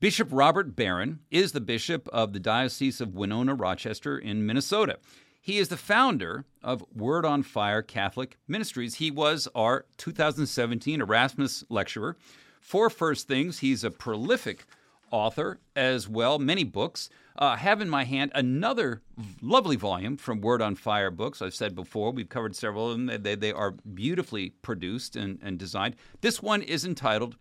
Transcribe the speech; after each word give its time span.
Bishop 0.00 0.28
Robert 0.30 0.74
Barron 0.74 1.18
is 1.30 1.52
the 1.52 1.60
bishop 1.60 2.08
of 2.08 2.32
the 2.32 2.40
Diocese 2.40 3.02
of 3.02 3.14
Winona 3.14 3.54
Rochester 3.54 4.16
in 4.16 4.46
Minnesota. 4.46 4.98
He 5.42 5.58
is 5.58 5.68
the 5.68 5.76
founder 5.76 6.46
of 6.62 6.82
Word 6.96 7.26
on 7.26 7.42
Fire 7.42 7.82
Catholic 7.82 8.38
Ministries. 8.48 8.94
He 8.94 9.10
was 9.10 9.46
our 9.54 9.84
2017 9.98 11.02
Erasmus 11.02 11.64
lecturer. 11.68 12.16
For 12.62 12.88
First 12.88 13.28
Things, 13.28 13.58
he's 13.58 13.84
a 13.84 13.90
prolific 13.90 14.64
author 15.10 15.60
as 15.76 16.08
well, 16.08 16.38
many 16.38 16.64
books. 16.64 17.10
Uh, 17.36 17.56
have 17.56 17.82
in 17.82 17.90
my 17.90 18.04
hand 18.04 18.32
another 18.34 19.02
lovely 19.42 19.76
volume 19.76 20.16
from 20.16 20.40
Word 20.40 20.62
on 20.62 20.76
Fire 20.76 21.10
books. 21.10 21.42
I've 21.42 21.54
said 21.54 21.74
before, 21.74 22.10
we've 22.10 22.30
covered 22.30 22.56
several 22.56 22.90
of 22.90 22.92
them. 22.92 23.22
They, 23.22 23.34
they 23.34 23.52
are 23.52 23.72
beautifully 23.72 24.54
produced 24.62 25.14
and, 25.14 25.38
and 25.42 25.58
designed. 25.58 25.96
This 26.22 26.40
one 26.40 26.62
is 26.62 26.86
entitled 26.86 27.36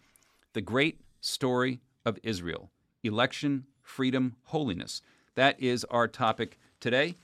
The 0.51 0.61
Great 0.61 0.99
Story 1.21 1.79
of 2.09 2.19
Israel 2.23 2.71
Election, 3.03 3.65
Freedom, 3.81 4.35
Holiness. 4.45 5.01
That 5.35 5.61
is 5.61 5.85
our 5.85 6.07
topic 6.07 6.59
today. 6.81 7.15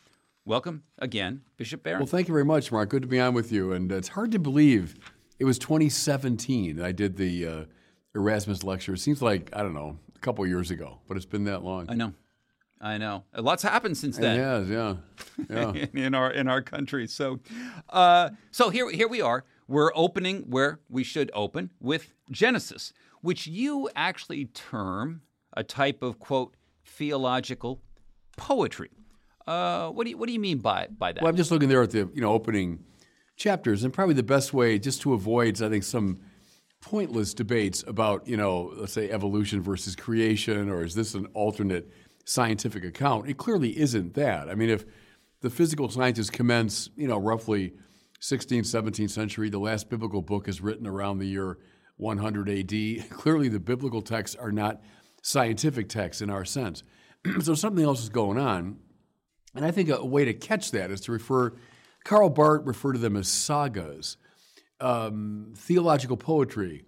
Welcome 0.45 0.83
again, 0.99 1.41
Bishop 1.57 1.81
Barron. 1.83 2.01
Well, 2.01 2.07
thank 2.07 2.27
you 2.27 2.33
very 2.33 2.45
much, 2.45 2.71
Mark. 2.71 2.89
Good 2.89 3.01
to 3.01 3.07
be 3.07 3.19
on 3.19 3.33
with 3.33 3.51
you. 3.51 3.73
And 3.73 3.91
it's 3.91 4.09
hard 4.09 4.31
to 4.31 4.39
believe 4.39 4.95
it 5.39 5.43
was 5.43 5.57
2017 5.57 6.79
I 6.79 6.91
did 6.91 7.17
the 7.17 7.47
uh, 7.47 7.65
Erasmus 8.13 8.63
lecture. 8.63 8.93
It 8.93 8.99
seems 8.99 9.23
like, 9.23 9.49
I 9.53 9.63
don't 9.63 9.73
know, 9.73 9.97
a 10.15 10.19
couple 10.19 10.45
years 10.45 10.69
ago, 10.69 10.99
but 11.07 11.17
it's 11.17 11.25
been 11.25 11.45
that 11.45 11.63
long. 11.63 11.87
I 11.89 11.95
know. 11.95 12.13
I 12.79 12.99
know. 12.99 13.23
A 13.33 13.41
lot's 13.41 13.63
happened 13.63 13.97
since 13.97 14.17
then. 14.17 14.39
It 14.39 14.43
has, 14.43 14.69
yeah. 14.69 14.95
yeah. 15.49 15.85
in 15.93 16.13
our 16.13 16.31
in 16.31 16.47
our 16.47 16.61
country. 16.61 17.07
So 17.07 17.39
uh, 17.89 18.29
so 18.51 18.69
here 18.69 18.91
here 18.91 19.07
we 19.07 19.21
are. 19.21 19.45
We're 19.67 19.91
opening 19.95 20.43
where 20.49 20.79
we 20.89 21.03
should 21.03 21.31
open 21.33 21.71
with 21.81 22.11
Genesis, 22.29 22.93
which 23.25 23.47
you 23.47 23.89
actually 23.95 24.45
term 24.45 25.21
a 25.53 25.63
type 25.63 26.03
of 26.03 26.19
quote 26.19 26.55
theological 26.85 27.81
poetry. 28.37 28.91
Uh, 29.47 29.89
what 29.89 30.03
do 30.03 30.11
you 30.11 30.17
what 30.17 30.27
do 30.27 30.33
you 30.33 30.39
mean 30.39 30.59
by 30.59 30.87
by 30.97 31.11
that? 31.11 31.23
Well, 31.23 31.29
I'm 31.29 31.35
just 31.35 31.49
looking 31.49 31.67
there 31.67 31.81
at 31.81 31.91
the 31.91 32.09
you 32.13 32.21
know 32.21 32.31
opening 32.31 32.83
chapters, 33.35 33.83
and 33.83 33.91
probably 33.91 34.13
the 34.13 34.23
best 34.23 34.53
way 34.53 34.77
just 34.77 35.01
to 35.01 35.13
avoid, 35.13 35.61
I 35.61 35.69
think, 35.69 35.83
some 35.83 36.19
pointless 36.81 37.33
debates 37.33 37.83
about 37.87 38.27
you 38.27 38.37
know 38.37 38.71
let's 38.75 38.93
say 38.93 39.09
evolution 39.09 39.61
versus 39.61 39.95
creation, 39.95 40.69
or 40.69 40.83
is 40.83 40.93
this 40.93 41.15
an 41.15 41.25
alternate 41.33 41.91
scientific 42.25 42.85
account? 42.85 43.27
It 43.27 43.37
clearly 43.37 43.77
isn't 43.79 44.13
that. 44.13 44.49
I 44.49 44.55
mean, 44.55 44.69
if 44.69 44.85
the 45.41 45.49
physical 45.49 45.89
sciences 45.89 46.29
commence, 46.29 46.89
you 46.95 47.07
know, 47.07 47.17
roughly 47.17 47.73
16th, 48.21 48.61
17th 48.61 49.09
century, 49.09 49.49
the 49.49 49.59
last 49.59 49.89
biblical 49.89 50.21
book 50.21 50.47
is 50.47 50.61
written 50.61 50.87
around 50.87 51.17
the 51.17 51.27
year 51.27 51.57
100 51.97 52.49
AD. 52.49 53.09
Clearly, 53.09 53.47
the 53.47 53.59
biblical 53.59 54.01
texts 54.01 54.35
are 54.35 54.51
not 54.51 54.81
scientific 55.21 55.89
texts 55.89 56.21
in 56.21 56.29
our 56.29 56.45
sense. 56.45 56.83
so 57.41 57.55
something 57.55 57.83
else 57.83 58.03
is 58.03 58.09
going 58.09 58.37
on. 58.37 58.77
And 59.55 59.65
I 59.65 59.71
think 59.71 59.89
a 59.89 60.05
way 60.05 60.25
to 60.25 60.33
catch 60.33 60.71
that 60.71 60.91
is 60.91 61.01
to 61.01 61.11
refer, 61.11 61.53
Karl 62.03 62.29
Barth 62.29 62.65
referred 62.65 62.93
to 62.93 62.99
them 62.99 63.15
as 63.15 63.27
sagas, 63.27 64.17
um, 64.81 65.53
theological 65.55 66.17
poetry. 66.17 66.83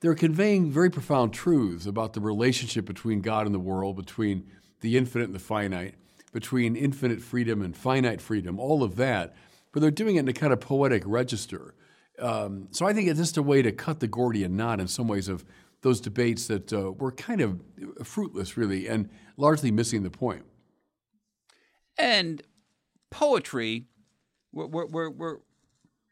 They're 0.00 0.14
conveying 0.14 0.70
very 0.70 0.90
profound 0.90 1.34
truths 1.34 1.86
about 1.86 2.14
the 2.14 2.20
relationship 2.20 2.86
between 2.86 3.20
God 3.20 3.46
and 3.46 3.54
the 3.54 3.60
world, 3.60 3.96
between 3.96 4.46
the 4.80 4.96
infinite 4.96 5.24
and 5.24 5.34
the 5.34 5.40
finite, 5.40 5.96
between 6.32 6.76
infinite 6.76 7.20
freedom 7.20 7.62
and 7.62 7.76
finite 7.76 8.20
freedom, 8.20 8.58
all 8.58 8.82
of 8.82 8.96
that. 8.96 9.34
But 9.72 9.82
they're 9.82 9.90
doing 9.90 10.16
it 10.16 10.20
in 10.20 10.28
a 10.28 10.32
kind 10.32 10.52
of 10.52 10.60
poetic 10.60 11.02
register. 11.04 11.74
Um, 12.20 12.68
so 12.70 12.86
I 12.86 12.92
think 12.92 13.08
it's 13.08 13.18
just 13.18 13.36
a 13.36 13.42
way 13.42 13.62
to 13.62 13.72
cut 13.72 14.00
the 14.00 14.08
Gordian 14.08 14.56
knot 14.56 14.80
in 14.80 14.88
some 14.88 15.08
ways 15.08 15.28
of 15.28 15.44
those 15.82 16.00
debates 16.00 16.46
that 16.48 16.72
uh, 16.72 16.92
were 16.92 17.12
kind 17.12 17.40
of 17.40 17.60
fruitless, 18.02 18.56
really, 18.56 18.88
and 18.88 19.08
largely 19.36 19.70
missing 19.70 20.02
the 20.02 20.10
point. 20.10 20.44
And 21.98 22.42
poetry, 23.10 23.86
we're, 24.52 24.66
we're, 24.66 25.10
we're, 25.10 25.36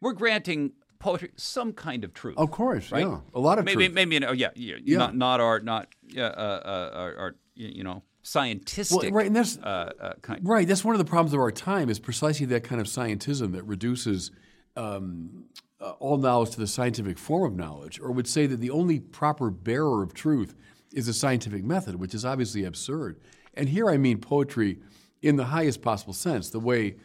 we're, 0.00 0.12
granting 0.12 0.72
poetry 0.99 1.31
some 1.37 1.72
kind 1.72 2.05
of 2.05 2.15
truth. 2.15 2.37
Of 2.38 2.50
course, 2.50 2.93
right? 2.93 3.06
Yeah, 3.06 3.21
a 3.34 3.41
lot 3.41 3.59
of 3.59 3.65
maybe, 3.65 3.88
truth. 3.88 3.94
Maybe, 3.94 4.25
oh, 4.25 4.33
yeah, 4.33 4.50
yeah, 4.55 4.77
yeah. 4.83 4.99
Not, 4.99 5.17
not 5.17 5.41
our, 5.41 5.61
not 5.61 5.88
uh, 6.17 6.21
uh, 6.21 6.91
our, 6.94 7.17
our, 7.17 7.37
you 7.55 7.84
know, 7.84 8.03
scientific 8.23 9.03
well, 9.03 9.11
right, 9.12 9.27
and 9.27 9.37
that's, 9.37 9.59
uh, 9.59 9.93
uh, 10.00 10.12
kind. 10.23 10.41
Right, 10.44 10.67
that's 10.67 10.84
one 10.84 10.94
of 10.94 10.99
the 10.99 11.05
problems 11.05 11.33
of 11.33 11.41
our 11.41 11.53
time 11.53 11.88
is 11.88 11.99
precisely 11.99 12.47
that 12.47 12.65
kind 12.65 12.81
of 12.81 12.87
scientism 12.87 13.53
that 13.53 13.62
reduces 13.65 14.31
um, 14.77 15.44
uh, 15.81 15.91
all 15.98 16.16
knowledge 16.16 16.50
to 16.50 16.60
the 16.60 16.66
scientific 16.66 17.19
form 17.19 17.53
of 17.53 17.56
knowledge, 17.56 18.00
or 18.00 18.10
would 18.10 18.26
say 18.26 18.47
that 18.47 18.60
the 18.60 18.70
only 18.70 19.00
proper 19.00 19.50
bearer 19.50 20.03
of 20.03 20.14
truth 20.14 20.54
is 20.92 21.09
a 21.09 21.12
scientific 21.12 21.64
method, 21.64 21.97
which 21.97 22.14
is 22.14 22.25
obviously 22.25 22.64
absurd. 22.64 23.20
And 23.54 23.69
here 23.69 23.91
I 23.91 23.97
mean 23.97 24.19
poetry 24.19 24.78
in 25.22 25.37
the 25.37 25.47
highest 25.47 25.82
possible 25.82 26.12
sense, 26.12 26.50
the 26.50 26.60
way 26.60 26.97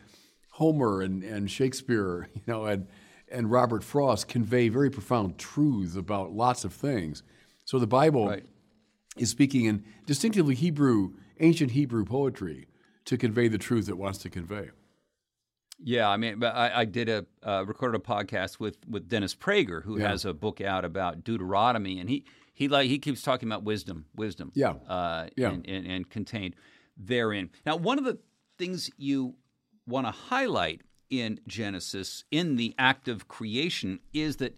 Homer 0.52 1.02
and, 1.02 1.24
and 1.24 1.50
Shakespeare, 1.50 2.30
you 2.36 2.42
know, 2.48 2.66
and, 2.66 2.88
and 3.32 3.52
Robert 3.52 3.84
Frost 3.84 4.28
convey 4.28 4.70
very 4.70 4.90
profound 4.90 5.38
truths 5.38 5.96
about 5.96 6.32
lots 6.32 6.64
of 6.64 6.74
things. 6.74 7.24
So 7.66 7.80
the 7.80 7.88
Bible 7.88 8.28
right. 8.28 8.46
is 9.18 9.30
speaking 9.30 9.66
in 9.66 9.84
distinctively 10.06 10.56
Hebrew, 10.56 11.14
ancient 11.40 11.72
Hebrew 11.72 12.06
poetry 12.06 12.68
to 13.06 13.18
convey 13.18 13.48
the 13.48 13.58
truth 13.58 13.90
it 13.90 13.98
wants 13.98 14.20
to 14.20 14.30
convey. 14.30 14.70
Yeah, 15.84 16.10
I 16.10 16.18
mean, 16.18 16.44
I, 16.44 16.82
I 16.82 16.86
did 16.86 17.10
a 17.10 17.26
uh, 17.44 17.66
recorded 17.66 18.00
a 18.00 18.04
podcast 18.04 18.60
with 18.60 18.78
with 18.88 19.10
Dennis 19.10 19.34
Prager, 19.34 19.84
who 19.84 20.00
yeah. 20.00 20.10
has 20.10 20.26
a 20.26 20.34
book 20.34 20.62
out 20.62 20.86
about 20.86 21.24
Deuteronomy, 21.24 22.00
and 22.00 22.10
he 22.10 22.26
he 22.54 22.68
like 22.68 22.88
he 22.88 23.00
keeps 23.00 23.22
talking 23.22 23.50
about 23.50 23.64
wisdom, 23.64 24.06
wisdom, 24.16 24.52
yeah, 24.54 24.74
uh, 24.88 25.28
yeah, 25.36 25.50
and, 25.50 25.68
and, 25.68 25.88
and 25.88 26.10
contained 26.10 26.56
therein. 26.98 27.50
Now, 27.66 27.78
one 27.78 27.98
of 27.98 28.06
the 28.06 28.20
things 28.58 28.92
you 28.98 29.36
want 29.88 30.06
to 30.06 30.12
highlight 30.12 30.82
in 31.10 31.40
Genesis, 31.48 32.24
in 32.32 32.56
the 32.56 32.76
act 32.78 33.08
of 33.08 33.28
creation, 33.28 34.00
is 34.14 34.38
that 34.38 34.58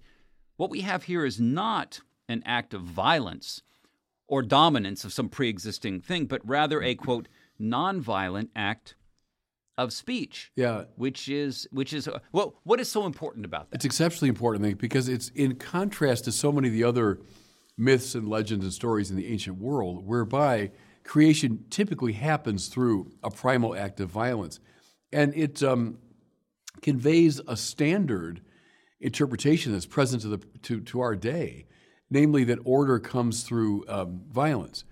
what 0.58 0.70
we 0.70 0.82
have 0.82 1.04
here 1.04 1.26
is 1.26 1.40
not 1.40 2.02
an 2.28 2.44
act 2.46 2.74
of 2.74 2.82
violence 2.82 3.62
or 4.28 4.42
dominance 4.42 5.04
of 5.04 5.14
some 5.14 5.30
pre 5.30 5.50
existing 5.50 6.02
thing, 6.02 6.26
but 6.26 6.42
rather 6.48 6.82
a 6.82 6.96
quote, 6.96 7.28
nonviolent 7.60 8.50
act 8.56 8.96
of 9.78 9.92
speech. 9.92 10.52
Yeah. 10.56 10.84
Which 10.96 11.30
is 11.30 11.68
which 11.72 11.94
is 11.94 12.08
well, 12.32 12.60
what 12.64 12.80
is 12.80 12.90
so 12.90 13.06
important 13.06 13.46
about 13.46 13.72
that? 13.72 13.78
It's 13.78 13.86
exceptionally 13.86 14.30
important 14.30 14.66
I 14.66 14.70
think, 14.70 14.80
because 14.80 15.10
it's 15.10 15.30
in 15.30 15.56
contrast 15.56 16.26
to 16.26 16.32
so 16.32 16.52
many 16.52 16.68
of 16.68 16.74
the 16.74 16.84
other 16.84 17.20
myths 17.78 18.16
and 18.16 18.28
legends 18.28 18.64
and 18.64 18.74
stories 18.74 19.10
in 19.10 19.18
the 19.18 19.28
ancient 19.28 19.58
world, 19.58 20.06
whereby 20.06 20.72
creation 21.04 21.66
typically 21.70 22.14
happens 22.14 22.68
through 22.68 23.12
a 23.24 23.32
primal 23.32 23.76
act 23.76 24.00
of 24.00 24.10
violence. 24.10 24.60
And 25.12 25.36
it 25.36 25.62
um, 25.62 25.98
conveys 26.82 27.42
a 27.48 27.58
standard 27.58 28.42
interpretation 29.00 29.74
that's 29.74 29.86
present 29.86 30.22
to, 30.22 30.30
the, 30.30 30.38
to, 30.64 30.80
to 30.82 31.02
our 31.02 31.16
day, 31.16 31.66
namely 32.10 32.44
that 32.46 32.60
order 32.64 33.00
comes 33.00 33.44
through 33.44 33.86
um, 33.88 34.22
violence. 34.32 34.86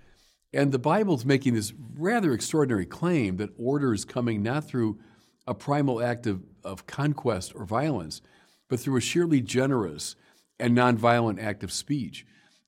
And 0.53 0.71
the 0.71 0.80
Bible's 0.80 1.25
making 1.25 1.53
this 1.53 1.74
rather 1.95 2.33
extraordinary 2.33 2.86
claim 2.86 3.38
that 3.38 3.51
order 3.57 3.94
is 3.94 4.06
coming 4.06 4.44
not 4.44 4.68
through 4.68 5.00
a 5.48 5.53
primal 5.53 6.01
act 6.01 6.27
of, 6.27 6.44
of 6.63 6.86
conquest 6.86 7.53
or 7.56 7.65
violence, 7.65 8.21
but 8.68 8.80
through 8.80 8.98
a 8.98 9.01
sheerly 9.01 9.42
generous 9.42 10.15
and 10.59 10.77
nonviolent 10.77 11.42
act 11.42 11.63
of 11.63 11.71
speech. 11.71 12.25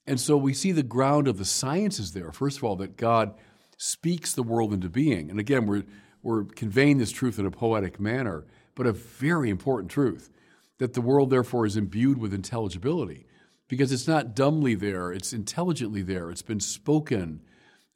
And 0.08 0.20
so 0.20 0.36
we 0.36 0.54
see 0.54 0.72
the 0.72 0.84
ground 0.84 1.28
of 1.28 1.38
the 1.38 1.46
sciences 1.46 2.14
there. 2.14 2.32
First 2.32 2.58
of 2.58 2.64
all, 2.64 2.76
that 2.78 2.98
God 2.98 3.36
speaks 3.78 4.34
the 4.34 4.44
world 4.44 4.74
into 4.74 4.90
being. 4.90 5.30
And 5.30 5.40
again, 5.40 5.66
we're, 5.66 5.84
we're 6.22 6.46
conveying 6.46 6.98
this 6.98 7.12
truth 7.12 7.40
in 7.40 7.46
a 7.46 7.52
poetic 7.52 8.00
manner, 8.00 8.46
but 8.76 8.88
a 8.88 8.94
very 8.94 9.50
important 9.50 9.92
truth 9.92 10.30
that 10.80 10.94
the 10.94 11.02
world, 11.02 11.30
therefore, 11.30 11.66
is 11.66 11.78
imbued 11.78 12.18
with 12.18 12.34
intelligibility 12.34 13.26
because 13.68 13.92
it's 13.92 14.08
not 14.08 14.36
dumbly 14.36 14.76
there, 14.76 15.12
it's 15.12 15.34
intelligently 15.34 16.02
there. 16.02 16.30
It's 16.30 16.42
been 16.42 16.60
spoken, 16.60 17.42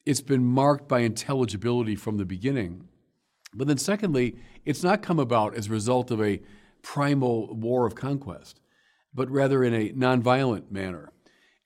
it's 0.08 0.22
been 0.22 0.46
marked 0.46 0.88
by 0.88 1.00
intelligibility 1.00 1.96
from 1.96 2.16
the 2.16 2.26
beginning. 2.26 2.88
But 3.54 3.68
then, 3.68 3.78
secondly, 3.78 4.38
it's 4.64 4.82
not 4.82 5.02
come 5.02 5.20
about 5.20 5.54
as 5.56 5.68
a 5.68 5.72
result 5.72 6.12
of 6.12 6.22
a 6.22 6.42
primal 6.82 7.54
war 7.54 7.86
of 7.86 7.96
conquest, 7.96 8.62
but 9.14 9.30
rather 9.30 9.66
in 9.66 9.74
a 9.74 9.90
nonviolent 9.90 10.72
manner. 10.72 11.12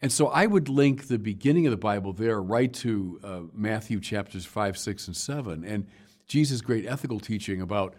And 0.01 0.11
so 0.11 0.27
I 0.27 0.47
would 0.47 0.69
link 0.69 1.07
the 1.07 1.19
beginning 1.19 1.67
of 1.67 1.71
the 1.71 1.77
Bible 1.77 2.13
there 2.13 2.41
right 2.41 2.73
to 2.75 3.19
uh, 3.23 3.39
Matthew 3.53 3.99
chapters 3.99 4.43
5, 4.43 4.75
6, 4.75 5.07
and 5.07 5.15
7, 5.15 5.63
and 5.63 5.85
Jesus' 6.25 6.61
great 6.61 6.87
ethical 6.87 7.19
teaching 7.19 7.61
about 7.61 7.93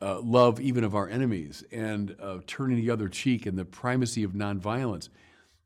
uh, 0.00 0.20
love 0.20 0.60
even 0.60 0.84
of 0.84 0.94
our 0.94 1.08
enemies 1.08 1.64
and 1.72 2.14
uh, 2.22 2.38
turning 2.46 2.76
the 2.76 2.90
other 2.90 3.08
cheek 3.08 3.46
and 3.46 3.58
the 3.58 3.64
primacy 3.64 4.22
of 4.22 4.30
nonviolence. 4.30 5.08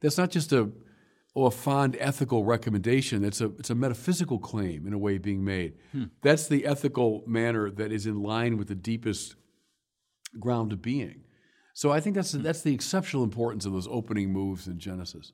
That's 0.01 0.17
not 0.17 0.31
just 0.31 0.55
a, 0.55 0.71
oh, 1.35 1.47
a 1.47 1.51
fond 1.51 1.97
ethical 1.99 2.45
recommendation, 2.45 3.25
it's 3.25 3.41
a, 3.41 3.47
it's 3.59 3.71
a 3.71 3.75
metaphysical 3.75 4.39
claim 4.39 4.87
in 4.87 4.93
a 4.93 4.99
way 4.99 5.19
being 5.19 5.45
made. 5.45 5.75
Hmm. 5.93 6.05
That's 6.23 6.47
the 6.49 6.67
ethical 6.67 7.25
manner 7.27 7.71
that 7.71 7.91
is 7.93 8.07
in 8.07 8.23
line 8.23 8.57
with 8.57 8.69
the 8.69 8.75
deepest 8.75 9.37
ground 10.39 10.73
of 10.73 10.83
being. 10.83 11.25
So 11.75 11.91
I 11.91 12.01
think 12.01 12.17
that's, 12.17 12.33
hmm. 12.33 12.43
that's 12.43 12.63
the 12.63 12.75
exceptional 12.75 13.25
importance 13.25 13.65
of 13.65 13.73
those 13.73 13.89
opening 13.89 14.33
moves 14.33 14.67
in 14.67 14.79
Genesis. 14.79 15.33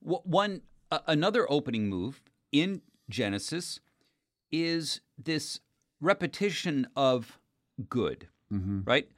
One 0.00 0.62
uh, 0.92 0.98
another 1.06 1.50
opening 1.50 1.88
move 1.88 2.20
in 2.52 2.82
Genesis 3.08 3.80
is 4.50 5.00
this 5.16 5.60
repetition 6.00 6.86
of 6.94 7.38
good, 7.88 8.28
mm-hmm. 8.52 8.80
right? 8.84 9.08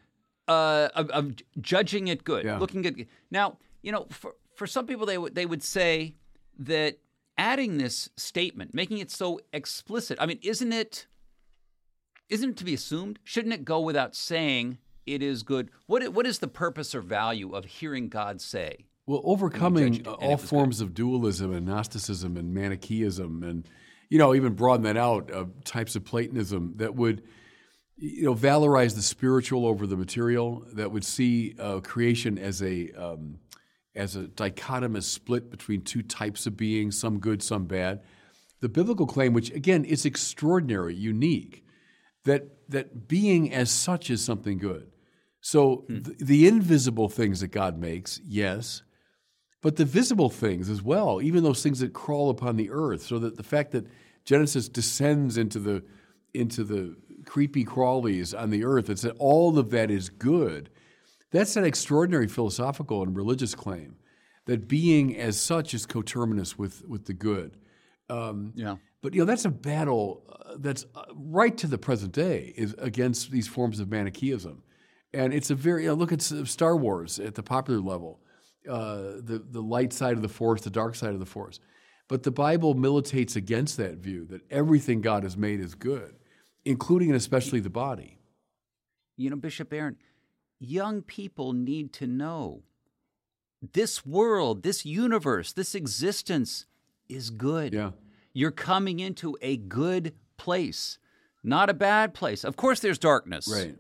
Uh, 0.46 0.88
of, 0.94 1.10
of, 1.10 1.34
judging 1.60 2.06
it 2.06 2.22
good, 2.22 2.44
yeah. 2.44 2.58
looking 2.58 2.86
at 2.86 2.94
now. 3.30 3.58
You 3.82 3.92
know, 3.92 4.06
for 4.08 4.36
for 4.54 4.66
some 4.66 4.86
people, 4.86 5.06
they 5.06 5.18
would 5.18 5.34
they 5.34 5.46
would 5.46 5.62
say 5.62 6.14
that 6.58 6.98
adding 7.36 7.78
this 7.78 8.08
statement, 8.16 8.74
making 8.74 8.98
it 8.98 9.10
so 9.10 9.40
explicit. 9.52 10.18
I 10.20 10.26
mean, 10.26 10.38
isn't 10.42 10.72
it? 10.72 11.06
Isn't 12.28 12.50
it 12.50 12.56
to 12.58 12.64
be 12.64 12.74
assumed? 12.74 13.18
Shouldn't 13.24 13.54
it 13.54 13.64
go 13.64 13.80
without 13.80 14.14
saying 14.14 14.78
it 15.06 15.22
is 15.22 15.42
good? 15.42 15.70
What 15.86 16.08
what 16.10 16.26
is 16.26 16.38
the 16.38 16.48
purpose 16.48 16.94
or 16.94 17.00
value 17.00 17.54
of 17.54 17.64
hearing 17.64 18.08
God 18.08 18.40
say? 18.40 18.86
Well, 19.06 19.20
overcoming 19.24 20.06
all 20.06 20.38
forms 20.38 20.78
good. 20.78 20.84
of 20.84 20.94
dualism 20.94 21.52
and 21.52 21.66
Gnosticism 21.66 22.38
and 22.38 22.54
Manichaeism, 22.54 23.42
and 23.42 23.68
you 24.08 24.18
know, 24.18 24.34
even 24.34 24.54
broaden 24.54 24.84
that 24.84 24.96
out, 24.96 25.30
uh, 25.30 25.46
types 25.64 25.94
of 25.96 26.04
Platonism 26.04 26.74
that 26.76 26.94
would, 26.94 27.22
you 27.96 28.22
know, 28.22 28.34
valorize 28.34 28.94
the 28.94 29.02
spiritual 29.02 29.66
over 29.66 29.86
the 29.86 29.96
material, 29.96 30.64
that 30.72 30.90
would 30.90 31.04
see 31.04 31.54
uh, 31.58 31.80
creation 31.80 32.38
as 32.38 32.62
a 32.62 32.92
um, 32.92 33.38
as 33.94 34.16
a 34.16 34.22
dichotomous 34.24 35.04
split 35.04 35.50
between 35.50 35.82
two 35.82 36.02
types 36.02 36.46
of 36.46 36.56
beings, 36.56 36.98
some 36.98 37.18
good, 37.18 37.42
some 37.42 37.66
bad. 37.66 38.02
The 38.60 38.68
biblical 38.68 39.06
claim, 39.06 39.32
which 39.32 39.50
again 39.50 39.84
is 39.84 40.04
extraordinary, 40.04 40.94
unique, 40.94 41.64
that 42.24 42.70
that 42.70 43.08
being 43.08 43.52
as 43.52 43.70
such 43.70 44.10
is 44.10 44.24
something 44.24 44.58
good. 44.58 44.90
So 45.40 45.84
hmm. 45.86 46.02
th- 46.02 46.18
the 46.18 46.48
invisible 46.48 47.08
things 47.08 47.40
that 47.40 47.48
God 47.48 47.78
makes, 47.78 48.20
yes, 48.24 48.82
but 49.60 49.76
the 49.76 49.84
visible 49.84 50.30
things 50.30 50.68
as 50.68 50.82
well, 50.82 51.22
even 51.22 51.42
those 51.42 51.62
things 51.62 51.80
that 51.80 51.92
crawl 51.92 52.30
upon 52.30 52.56
the 52.56 52.70
earth, 52.70 53.02
so 53.02 53.18
that 53.18 53.36
the 53.36 53.42
fact 53.42 53.72
that 53.72 53.86
Genesis 54.24 54.68
descends 54.68 55.36
into 55.36 55.58
the 55.58 55.82
into 56.32 56.64
the 56.64 56.96
creepy 57.26 57.64
crawlies 57.64 58.38
on 58.38 58.50
the 58.50 58.64
earth, 58.64 58.90
it's 58.90 59.02
that 59.02 59.16
all 59.18 59.58
of 59.58 59.70
that 59.70 59.90
is 59.90 60.08
good. 60.08 60.68
That's 61.34 61.56
an 61.56 61.64
extraordinary 61.64 62.28
philosophical 62.28 63.02
and 63.02 63.16
religious 63.16 63.56
claim 63.56 63.96
that 64.46 64.68
being 64.68 65.16
as 65.18 65.38
such 65.38 65.74
is 65.74 65.84
coterminous 65.84 66.56
with 66.56 66.86
with 66.86 67.06
the 67.06 67.12
good. 67.12 67.56
Um, 68.08 68.52
yeah. 68.54 68.76
But 69.02 69.14
you 69.14 69.20
know 69.20 69.26
that's 69.26 69.44
a 69.44 69.50
battle 69.50 70.22
uh, 70.30 70.54
that's 70.58 70.86
uh, 70.94 71.02
right 71.12 71.58
to 71.58 71.66
the 71.66 71.76
present 71.76 72.12
day 72.12 72.54
is 72.56 72.76
against 72.78 73.32
these 73.32 73.48
forms 73.48 73.80
of 73.80 73.90
Manichaeism, 73.90 74.62
and 75.12 75.34
it's 75.34 75.50
a 75.50 75.56
very 75.56 75.82
you 75.82 75.88
know, 75.88 75.94
look 75.94 76.12
at 76.12 76.22
Star 76.22 76.76
Wars 76.76 77.18
at 77.18 77.34
the 77.34 77.42
popular 77.42 77.80
level 77.80 78.20
uh, 78.70 79.16
the, 79.18 79.44
the 79.50 79.60
light 79.60 79.92
side 79.92 80.14
of 80.14 80.22
the 80.22 80.28
force, 80.28 80.62
the 80.62 80.70
dark 80.70 80.94
side 80.94 81.14
of 81.14 81.18
the 81.18 81.26
force. 81.26 81.58
But 82.08 82.22
the 82.22 82.30
Bible 82.30 82.74
militates 82.74 83.34
against 83.34 83.76
that 83.78 83.96
view 83.96 84.24
that 84.26 84.42
everything 84.52 85.00
God 85.00 85.24
has 85.24 85.36
made 85.36 85.58
is 85.58 85.74
good, 85.74 86.14
including 86.64 87.08
and 87.08 87.16
especially 87.16 87.58
the 87.58 87.70
body. 87.70 88.18
You 89.16 89.30
know, 89.30 89.36
Bishop 89.36 89.70
Barron, 89.70 89.96
young 90.58 91.02
people 91.02 91.52
need 91.52 91.92
to 91.94 92.06
know 92.06 92.62
this 93.72 94.04
world, 94.04 94.62
this 94.62 94.84
universe, 94.84 95.52
this 95.52 95.74
existence 95.74 96.66
is 97.08 97.30
good. 97.30 97.72
Yeah. 97.72 97.90
You're 98.32 98.50
coming 98.50 99.00
into 99.00 99.36
a 99.40 99.56
good 99.56 100.14
place, 100.36 100.98
not 101.42 101.70
a 101.70 101.74
bad 101.74 102.14
place. 102.14 102.44
Of 102.44 102.56
course, 102.56 102.80
there's 102.80 102.98
darkness. 102.98 103.48
Right. 103.52 103.76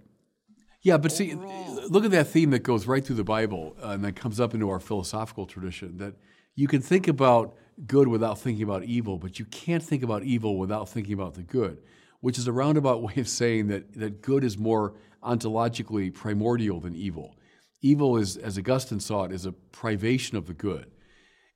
Yeah, 0.82 0.98
but 0.98 1.12
see, 1.12 1.34
look 1.34 2.04
at 2.04 2.10
that 2.10 2.28
theme 2.28 2.50
that 2.50 2.62
goes 2.62 2.86
right 2.86 3.04
through 3.04 3.16
the 3.16 3.24
Bible 3.24 3.74
uh, 3.82 3.90
and 3.90 4.04
that 4.04 4.16
comes 4.16 4.38
up 4.38 4.52
into 4.52 4.68
our 4.68 4.80
philosophical 4.80 5.46
tradition 5.46 5.96
that 5.96 6.14
you 6.54 6.68
can 6.68 6.82
think 6.82 7.08
about 7.08 7.56
good 7.86 8.06
without 8.06 8.38
thinking 8.38 8.62
about 8.62 8.84
evil, 8.84 9.18
but 9.18 9.38
you 9.38 9.46
can't 9.46 9.82
think 9.82 10.02
about 10.02 10.22
evil 10.24 10.58
without 10.58 10.88
thinking 10.88 11.14
about 11.14 11.34
the 11.34 11.42
good, 11.42 11.78
which 12.24 12.38
is 12.38 12.48
a 12.48 12.52
roundabout 12.52 13.02
way 13.08 13.12
of 13.18 13.28
saying 13.28 13.66
that, 13.66 13.92
that 13.92 14.22
good 14.22 14.44
is 14.44 14.56
more 14.56 14.94
ontologically 15.22 16.12
primordial 16.12 16.80
than 16.80 16.94
evil. 16.94 17.36
Evil 17.82 18.16
is, 18.16 18.38
as 18.38 18.56
Augustine 18.56 18.98
saw 18.98 19.24
it, 19.24 19.32
is 19.32 19.44
a 19.44 19.52
privation 19.52 20.38
of 20.38 20.46
the 20.46 20.54
good. 20.54 20.90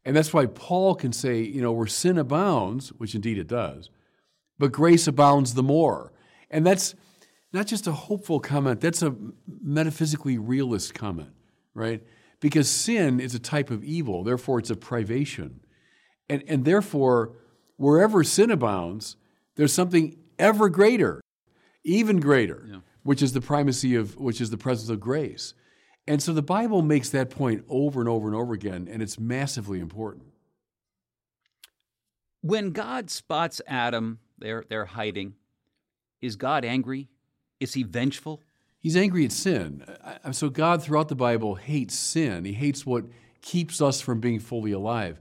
And 0.05 0.15
that's 0.15 0.35
why 0.35 0.45
Paul 0.45 0.95
can 0.95 1.11
say, 1.11 1.41
you 1.41 1.63
know, 1.63 1.73
where 1.73 1.87
sin 1.87 2.19
abounds, 2.19 2.91
which 2.99 3.15
indeed 3.15 3.39
it 3.39 3.47
does, 3.47 3.89
but 4.59 4.71
grace 4.71 5.07
abounds 5.07 5.55
the 5.55 5.63
more. 5.63 6.13
And 6.51 6.67
that's 6.67 6.95
not 7.51 7.67
just 7.67 7.87
a 7.87 7.93
hopeful 7.93 8.39
comment, 8.39 8.83
that's 8.83 9.01
a 9.01 9.17
metaphysically 9.63 10.37
realist 10.37 10.93
comment, 10.93 11.33
right? 11.73 12.03
Because 12.41 12.69
sin 12.69 13.21
is 13.21 13.35
a 13.35 13.39
type 13.39 13.71
of 13.71 13.83
evil, 13.85 14.23
therefore 14.23 14.59
it's 14.59 14.69
a 14.69 14.77
privation. 14.77 15.61
And, 16.29 16.45
and 16.47 16.67
therefore, 16.67 17.33
wherever 17.79 18.23
sin 18.23 18.51
abounds, 18.51 19.17
there's 19.57 19.73
something 19.73 20.15
ever 20.39 20.69
greater, 20.69 21.21
even 21.85 22.21
greater, 22.21 22.67
yeah. 22.69 22.77
which 23.03 23.23
is 23.23 23.33
the 23.33 23.41
primacy 23.41 23.95
of, 23.95 24.17
which 24.17 24.41
is 24.41 24.51
the 24.51 24.59
presence 24.59 24.91
of 24.91 25.01
grace. 25.01 25.55
And 26.07 26.23
so 26.23 26.33
the 26.33 26.43
Bible 26.43 26.83
makes 26.83 27.11
that 27.11 27.31
point 27.31 27.65
over 27.69 28.01
and 28.01 28.09
over 28.09 28.29
and 28.29 28.37
over 28.37 28.55
again, 28.55 28.89
and 28.91 29.03
it's 29.03 29.19
massively 29.19 29.79
important. 29.81 30.25
When 32.41 32.71
God 32.71 33.11
spots 33.11 33.61
Adam, 33.67 34.21
they're, 34.39 34.65
they're 34.69 34.87
hiding. 34.87 35.35
Is 36.21 36.37
God 36.37 36.65
angry? 36.65 37.09
Is 37.61 37.75
he 37.75 37.83
vengeful? 37.83 38.43
He's 38.81 38.97
angry 38.97 39.25
at 39.25 39.33
sin. 39.33 39.85
So 40.31 40.49
God, 40.49 40.83
throughout 40.83 41.09
the 41.09 41.17
Bible, 41.17 41.57
hates 41.57 41.95
sin. 41.95 42.45
He 42.45 42.53
hates 42.53 42.87
what 42.87 43.05
keeps 43.43 43.83
us 43.83 44.01
from 44.01 44.21
being 44.21 44.39
fully 44.39 44.73
alive. 44.73 45.21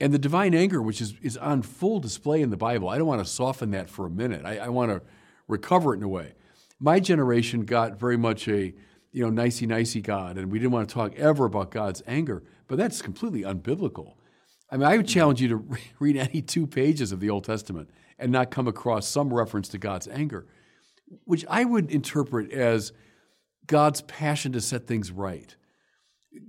And 0.00 0.12
the 0.12 0.18
divine 0.18 0.54
anger, 0.54 0.82
which 0.82 1.00
is, 1.00 1.14
is 1.22 1.36
on 1.36 1.62
full 1.62 2.00
display 2.00 2.42
in 2.42 2.50
the 2.50 2.56
Bible, 2.56 2.88
I 2.88 2.98
don't 2.98 3.06
want 3.06 3.24
to 3.24 3.30
soften 3.30 3.70
that 3.70 3.88
for 3.88 4.06
a 4.06 4.10
minute. 4.10 4.44
I, 4.44 4.58
I 4.58 4.68
want 4.68 4.90
to 4.90 5.02
recover 5.48 5.94
it 5.94 5.98
in 5.98 6.02
a 6.02 6.08
way. 6.08 6.34
My 6.78 7.00
generation 7.00 7.64
got 7.64 7.98
very 7.98 8.18
much 8.18 8.46
a, 8.48 8.74
you 9.12 9.22
know, 9.22 9.30
nicey 9.30 9.66
nicey 9.66 10.02
God, 10.02 10.36
and 10.36 10.52
we 10.52 10.58
didn't 10.58 10.72
want 10.72 10.88
to 10.88 10.94
talk 10.94 11.14
ever 11.14 11.46
about 11.46 11.70
God's 11.70 12.02
anger, 12.06 12.42
but 12.68 12.76
that's 12.76 13.00
completely 13.00 13.42
unbiblical. 13.42 14.14
I 14.70 14.76
mean, 14.76 14.86
I 14.86 14.96
would 14.98 15.08
challenge 15.08 15.40
you 15.40 15.48
to 15.48 15.76
read 15.98 16.16
any 16.16 16.42
two 16.42 16.66
pages 16.66 17.12
of 17.12 17.20
the 17.20 17.30
Old 17.30 17.44
Testament 17.44 17.88
and 18.18 18.30
not 18.30 18.50
come 18.50 18.68
across 18.68 19.08
some 19.08 19.32
reference 19.32 19.68
to 19.68 19.78
God's 19.78 20.08
anger 20.08 20.46
which 21.24 21.44
I 21.48 21.64
would 21.64 21.90
interpret 21.90 22.52
as 22.52 22.92
God's 23.66 24.02
passion 24.02 24.52
to 24.52 24.60
set 24.60 24.86
things 24.86 25.10
right. 25.10 25.54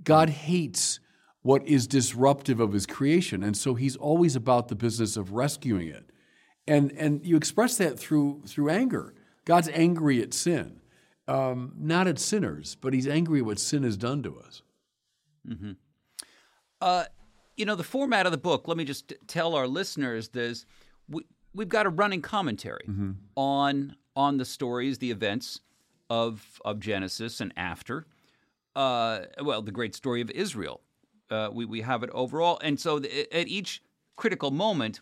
God 0.02 0.28
hates 0.28 1.00
what 1.48 1.66
is 1.66 1.86
disruptive 1.86 2.60
of 2.60 2.74
his 2.74 2.84
creation, 2.84 3.42
and 3.42 3.56
so 3.56 3.72
he's 3.72 3.96
always 3.96 4.36
about 4.36 4.68
the 4.68 4.74
business 4.74 5.16
of 5.16 5.32
rescuing 5.32 5.88
it. 5.88 6.10
And, 6.66 6.92
and 6.92 7.24
you 7.24 7.38
express 7.38 7.78
that 7.78 7.98
through, 7.98 8.42
through 8.46 8.68
anger. 8.68 9.14
God's 9.46 9.70
angry 9.70 10.20
at 10.20 10.34
sin, 10.34 10.82
um, 11.26 11.72
not 11.78 12.06
at 12.06 12.18
sinners, 12.18 12.76
but 12.78 12.92
he's 12.92 13.08
angry 13.08 13.38
at 13.38 13.46
what 13.46 13.58
sin 13.58 13.82
has 13.84 13.96
done 13.96 14.22
to 14.24 14.38
us. 14.38 14.60
Mm-hmm. 15.48 15.72
Uh, 16.82 17.04
you 17.56 17.64
know, 17.64 17.76
the 17.76 17.82
format 17.82 18.26
of 18.26 18.32
the 18.32 18.36
book, 18.36 18.68
let 18.68 18.76
me 18.76 18.84
just 18.84 19.14
tell 19.26 19.54
our 19.54 19.66
listeners 19.66 20.28
this. 20.28 20.66
We, 21.08 21.22
we've 21.54 21.70
got 21.70 21.86
a 21.86 21.88
running 21.88 22.20
commentary 22.20 22.84
mm-hmm. 22.86 23.12
on 23.36 23.96
on 24.14 24.36
the 24.36 24.44
stories, 24.44 24.98
the 24.98 25.10
events 25.10 25.62
of 26.10 26.60
of 26.62 26.78
Genesis 26.78 27.40
and 27.40 27.54
after. 27.56 28.06
Uh, 28.76 29.20
well, 29.42 29.62
the 29.62 29.72
great 29.72 29.94
story 29.94 30.20
of 30.20 30.30
Israel. 30.32 30.82
Uh, 31.30 31.50
we 31.52 31.64
we 31.64 31.80
have 31.82 32.02
it 32.02 32.10
overall, 32.10 32.58
and 32.62 32.80
so 32.80 32.98
the, 32.98 33.36
at 33.36 33.48
each 33.48 33.82
critical 34.16 34.50
moment, 34.50 35.00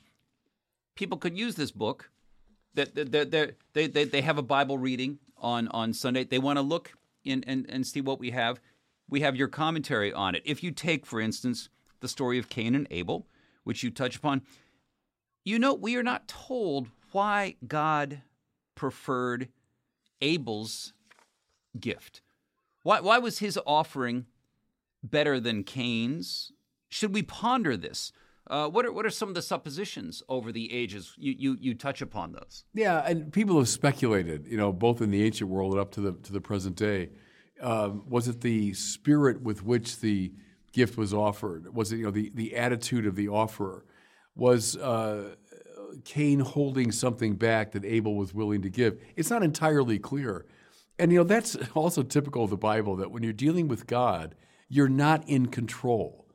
people 0.95 1.19
could 1.19 1.39
use 1.39 1.55
this 1.55 1.71
book 1.71 2.11
that 2.75 2.95
they 2.95 3.53
they 3.73 3.87
they 3.87 4.05
they 4.05 4.21
have 4.21 4.39
a 4.39 4.43
Bible 4.43 4.79
reading 4.79 5.19
on 5.39 5.69
on 5.69 5.93
Sunday. 5.93 6.25
They 6.25 6.39
want 6.39 6.59
to 6.59 6.63
look 6.63 6.93
in 7.25 7.45
and 7.47 7.67
and 7.69 7.87
see 7.87 8.01
what 8.01 8.21
we 8.21 8.31
have. 8.31 8.61
We 9.09 9.21
have 9.21 9.37
your 9.37 9.49
commentary 9.49 10.13
on 10.13 10.35
it. 10.35 10.43
If 10.45 10.63
you 10.63 10.73
take, 10.73 11.07
for 11.07 11.21
instance, 11.21 11.69
the 12.01 12.09
story 12.09 12.39
of 12.39 12.49
Cain 12.49 12.75
and 12.75 12.87
Abel, 12.91 13.27
which 13.65 13.83
you 13.83 13.91
touch 13.91 14.17
upon, 14.17 14.43
you 15.45 15.59
know 15.59 15.75
we 15.75 15.97
are 15.97 16.03
not 16.03 16.29
told 16.29 16.89
why 17.13 17.57
God 17.67 18.23
preferred 18.75 19.49
Abel's 20.21 20.93
gift. 21.79 22.21
Why 22.83 23.01
why 23.01 23.19
was 23.19 23.39
his 23.39 23.59
offering 23.67 24.27
better 25.11 25.41
than 25.41 25.65
Cain's? 25.65 26.53
Should 26.89 27.15
we 27.15 27.23
ponder 27.23 27.77
this? 27.77 28.13
Uh, 28.49 28.69
what 28.69 28.87
are 28.87 28.93
what 28.93 29.05
are 29.05 29.11
some 29.11 29.29
of 29.29 29.35
the 29.35 29.43
suppositions 29.43 30.23
over 30.29 30.53
the 30.53 30.73
ages? 30.73 31.13
You, 31.17 31.35
you 31.37 31.57
you 31.61 31.75
touch 31.75 32.01
upon 32.01 32.33
those. 32.33 32.65
Yeah, 32.75 33.03
and 33.05 33.33
people 33.33 33.59
have 33.59 33.69
speculated, 33.69 34.47
you 34.47 34.57
know, 34.57 34.73
both 34.73 35.03
in 35.03 35.11
the 35.11 35.25
ancient 35.25 35.51
world 35.51 35.73
and 35.73 35.81
up 35.81 35.91
to 35.93 36.01
the 36.01 36.13
to 36.13 36.33
the 36.33 36.41
present 36.41 36.77
day. 36.77 37.11
Um, 37.61 38.05
was 38.09 38.29
it 38.29 38.43
the 38.43 38.73
spirit 38.75 39.41
with 39.43 39.65
which 39.65 39.99
the 40.01 40.33
gift 40.73 40.97
was 40.97 41.13
offered? 41.13 41.75
Was 41.75 41.91
it 41.91 41.97
you 41.97 42.05
know 42.05 42.13
the 42.13 42.31
the 42.35 42.55
attitude 42.57 43.07
of 43.07 43.17
the 43.17 43.29
offerer? 43.29 43.85
Was 44.37 44.77
uh, 44.77 45.35
Cain 46.05 46.39
holding 46.39 46.93
something 46.93 47.35
back 47.35 47.73
that 47.73 47.85
Abel 47.85 48.15
was 48.15 48.33
willing 48.33 48.63
to 48.63 48.71
give? 48.71 49.01
It's 49.17 49.31
not 49.31 49.43
entirely 49.43 49.99
clear, 49.99 50.47
and 51.01 51.11
you 51.11 51.19
know 51.19 51.25
that's 51.25 51.57
also 51.75 52.05
typical 52.05 52.45
of 52.45 52.51
the 52.51 52.57
Bible 52.57 52.95
that 52.97 53.11
when 53.11 53.25
you're 53.25 53.33
dealing 53.33 53.67
with 53.67 53.89
God, 53.89 54.37
you're 54.69 54.89
not 54.89 55.29
in 55.29 55.47
control 55.47 56.27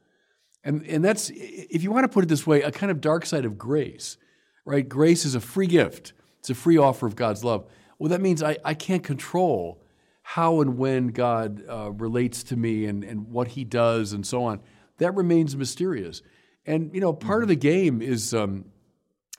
and, 0.63 0.85
and 0.85 1.03
that's, 1.03 1.31
if 1.33 1.83
you 1.83 1.91
want 1.91 2.03
to 2.03 2.09
put 2.09 2.23
it 2.23 2.27
this 2.27 2.45
way, 2.45 2.61
a 2.61 2.71
kind 2.71 2.91
of 2.91 3.01
dark 3.01 3.25
side 3.25 3.45
of 3.45 3.57
grace, 3.57 4.17
right? 4.65 4.87
Grace 4.87 5.25
is 5.25 5.35
a 5.35 5.39
free 5.39 5.67
gift, 5.67 6.13
it's 6.39 6.49
a 6.49 6.55
free 6.55 6.77
offer 6.77 7.07
of 7.07 7.15
God's 7.15 7.43
love. 7.43 7.65
Well, 7.97 8.09
that 8.09 8.21
means 8.21 8.41
I, 8.41 8.57
I 8.65 8.73
can't 8.73 9.03
control 9.03 9.83
how 10.23 10.61
and 10.61 10.77
when 10.77 11.09
God 11.09 11.63
uh, 11.69 11.91
relates 11.91 12.43
to 12.43 12.55
me 12.55 12.85
and, 12.85 13.03
and 13.03 13.27
what 13.27 13.49
he 13.49 13.63
does 13.63 14.13
and 14.13 14.25
so 14.25 14.43
on. 14.43 14.59
That 14.97 15.15
remains 15.15 15.55
mysterious. 15.55 16.21
And, 16.65 16.93
you 16.93 17.01
know, 17.01 17.13
part 17.13 17.43
of 17.43 17.49
the 17.49 17.55
game 17.55 18.01
is 18.01 18.33
um, 18.33 18.65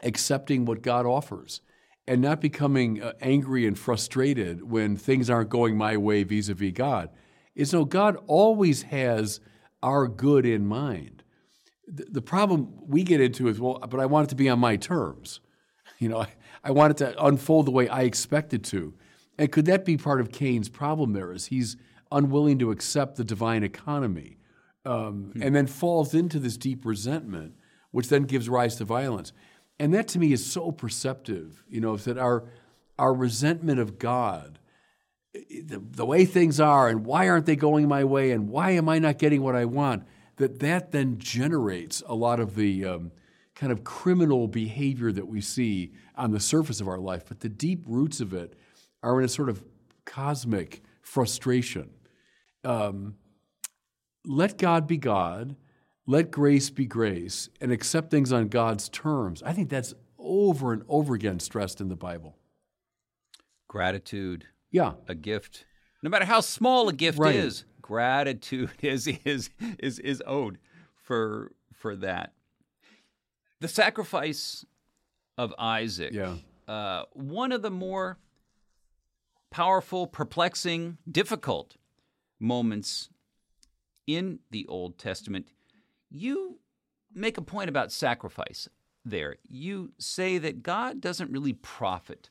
accepting 0.02 0.64
what 0.64 0.82
God 0.82 1.06
offers 1.06 1.60
and 2.06 2.20
not 2.20 2.40
becoming 2.40 3.02
uh, 3.02 3.12
angry 3.20 3.66
and 3.66 3.78
frustrated 3.78 4.62
when 4.62 4.96
things 4.96 5.30
aren't 5.30 5.50
going 5.50 5.76
my 5.76 5.96
way 5.96 6.24
vis 6.24 6.48
a 6.48 6.54
vis 6.54 6.72
God. 6.72 7.10
Is 7.54 7.72
no, 7.72 7.84
God 7.84 8.16
always 8.26 8.82
has 8.82 9.40
our 9.82 10.08
good 10.08 10.46
in 10.46 10.66
mind. 10.66 11.22
The, 11.86 12.04
the 12.04 12.22
problem 12.22 12.72
we 12.86 13.02
get 13.02 13.20
into 13.20 13.48
is, 13.48 13.60
well, 13.60 13.78
but 13.78 14.00
I 14.00 14.06
want 14.06 14.28
it 14.28 14.30
to 14.30 14.36
be 14.36 14.48
on 14.48 14.58
my 14.58 14.76
terms. 14.76 15.40
You 15.98 16.08
know, 16.08 16.18
I, 16.22 16.28
I 16.64 16.70
want 16.70 16.92
it 16.92 16.96
to 16.98 17.24
unfold 17.24 17.66
the 17.66 17.72
way 17.72 17.88
I 17.88 18.02
expect 18.02 18.54
it 18.54 18.64
to. 18.64 18.94
And 19.38 19.50
could 19.50 19.66
that 19.66 19.84
be 19.84 19.96
part 19.96 20.20
of 20.20 20.30
Cain's 20.30 20.68
problem 20.68 21.12
there? 21.12 21.32
Is 21.32 21.46
he's 21.46 21.76
unwilling 22.10 22.58
to 22.58 22.70
accept 22.70 23.16
the 23.16 23.24
divine 23.24 23.62
economy 23.62 24.36
um, 24.84 25.32
hmm. 25.34 25.42
and 25.42 25.54
then 25.54 25.66
falls 25.66 26.14
into 26.14 26.38
this 26.38 26.56
deep 26.56 26.84
resentment, 26.84 27.54
which 27.90 28.08
then 28.08 28.24
gives 28.24 28.48
rise 28.48 28.76
to 28.76 28.84
violence. 28.84 29.32
And 29.78 29.92
that 29.94 30.08
to 30.08 30.18
me 30.18 30.32
is 30.32 30.44
so 30.44 30.70
perceptive, 30.70 31.64
you 31.68 31.80
know, 31.80 31.96
that 31.96 32.18
our, 32.18 32.44
our 32.98 33.14
resentment 33.14 33.80
of 33.80 33.98
God 33.98 34.58
the, 35.32 35.82
the 35.90 36.06
way 36.06 36.24
things 36.24 36.60
are 36.60 36.88
and 36.88 37.04
why 37.06 37.28
aren't 37.28 37.46
they 37.46 37.56
going 37.56 37.88
my 37.88 38.04
way 38.04 38.32
and 38.32 38.48
why 38.48 38.70
am 38.70 38.88
I 38.88 38.98
not 38.98 39.18
getting 39.18 39.42
what 39.42 39.54
I 39.54 39.64
want, 39.64 40.04
that 40.36 40.60
that 40.60 40.92
then 40.92 41.18
generates 41.18 42.02
a 42.06 42.14
lot 42.14 42.40
of 42.40 42.54
the 42.54 42.84
um, 42.84 43.12
kind 43.54 43.72
of 43.72 43.84
criminal 43.84 44.48
behavior 44.48 45.12
that 45.12 45.26
we 45.26 45.40
see 45.40 45.92
on 46.16 46.32
the 46.32 46.40
surface 46.40 46.80
of 46.80 46.88
our 46.88 46.98
life. 46.98 47.24
But 47.26 47.40
the 47.40 47.48
deep 47.48 47.84
roots 47.86 48.20
of 48.20 48.34
it 48.34 48.54
are 49.02 49.18
in 49.18 49.24
a 49.24 49.28
sort 49.28 49.48
of 49.48 49.64
cosmic 50.04 50.82
frustration. 51.00 51.90
Um, 52.64 53.16
let 54.24 54.58
God 54.58 54.86
be 54.86 54.98
God, 54.98 55.56
let 56.06 56.30
grace 56.30 56.70
be 56.70 56.86
grace, 56.86 57.48
and 57.60 57.72
accept 57.72 58.10
things 58.10 58.32
on 58.32 58.48
God's 58.48 58.88
terms. 58.88 59.42
I 59.42 59.52
think 59.52 59.68
that's 59.68 59.94
over 60.18 60.72
and 60.72 60.82
over 60.88 61.14
again 61.14 61.40
stressed 61.40 61.80
in 61.80 61.88
the 61.88 61.96
Bible. 61.96 62.36
Gratitude, 63.68 64.46
yeah. 64.72 64.94
A 65.06 65.14
gift, 65.14 65.64
no 66.02 66.10
matter 66.10 66.24
how 66.24 66.40
small 66.40 66.88
a 66.88 66.92
gift 66.92 67.18
right. 67.18 67.36
is, 67.36 67.64
gratitude 67.80 68.70
is 68.82 69.06
is 69.06 69.50
is 69.78 69.98
is 70.00 70.22
owed 70.26 70.58
for 70.96 71.52
for 71.72 71.94
that. 71.96 72.32
The 73.60 73.68
sacrifice 73.68 74.64
of 75.38 75.54
Isaac. 75.58 76.12
Yeah. 76.12 76.36
Uh, 76.66 77.04
one 77.12 77.52
of 77.52 77.62
the 77.62 77.70
more 77.70 78.18
powerful, 79.50 80.06
perplexing, 80.06 80.98
difficult 81.10 81.76
moments 82.40 83.10
in 84.06 84.40
the 84.50 84.66
Old 84.66 84.98
Testament. 84.98 85.46
You 86.10 86.58
make 87.14 87.38
a 87.38 87.42
point 87.42 87.68
about 87.68 87.92
sacrifice 87.92 88.68
there. 89.04 89.36
You 89.48 89.92
say 89.98 90.38
that 90.38 90.62
God 90.62 91.00
doesn't 91.00 91.30
really 91.30 91.52
profit 91.52 92.28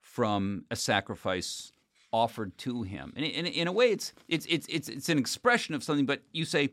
from 0.00 0.64
a 0.70 0.76
sacrifice 0.76 1.72
offered 2.12 2.56
to 2.58 2.82
him. 2.82 3.12
And 3.16 3.24
in, 3.24 3.46
in 3.46 3.68
a 3.68 3.72
way, 3.72 3.90
it's, 3.90 4.12
it's, 4.28 4.46
it's, 4.46 4.66
it's, 4.68 4.88
it's 4.88 5.08
an 5.08 5.18
expression 5.18 5.74
of 5.74 5.82
something, 5.82 6.06
but 6.06 6.22
you 6.32 6.44
say 6.44 6.70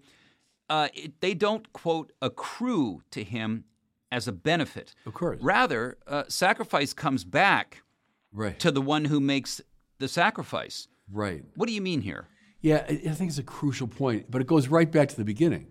uh, 0.69 0.89
it, 0.93 1.19
they 1.21 1.33
don't, 1.33 1.71
quote, 1.73 2.11
accrue 2.21 3.03
to 3.11 3.23
him 3.23 3.65
as 4.11 4.27
a 4.27 4.31
benefit. 4.31 4.93
Of 5.05 5.13
course. 5.13 5.39
Rather, 5.41 5.97
uh, 6.07 6.23
sacrifice 6.27 6.93
comes 6.93 7.23
back 7.23 7.83
right. 8.31 8.57
to 8.59 8.71
the 8.71 8.81
one 8.81 9.05
who 9.05 9.19
makes 9.19 9.61
the 9.99 10.07
sacrifice. 10.07 10.87
Right. 11.11 11.43
What 11.55 11.67
do 11.67 11.73
you 11.73 11.81
mean 11.81 12.01
here? 12.01 12.27
Yeah, 12.61 12.85
I 12.87 12.95
think 12.95 13.29
it's 13.29 13.37
a 13.37 13.43
crucial 13.43 13.87
point, 13.87 14.31
but 14.31 14.41
it 14.41 14.47
goes 14.47 14.67
right 14.69 14.91
back 14.91 15.09
to 15.09 15.15
the 15.15 15.25
beginning. 15.25 15.67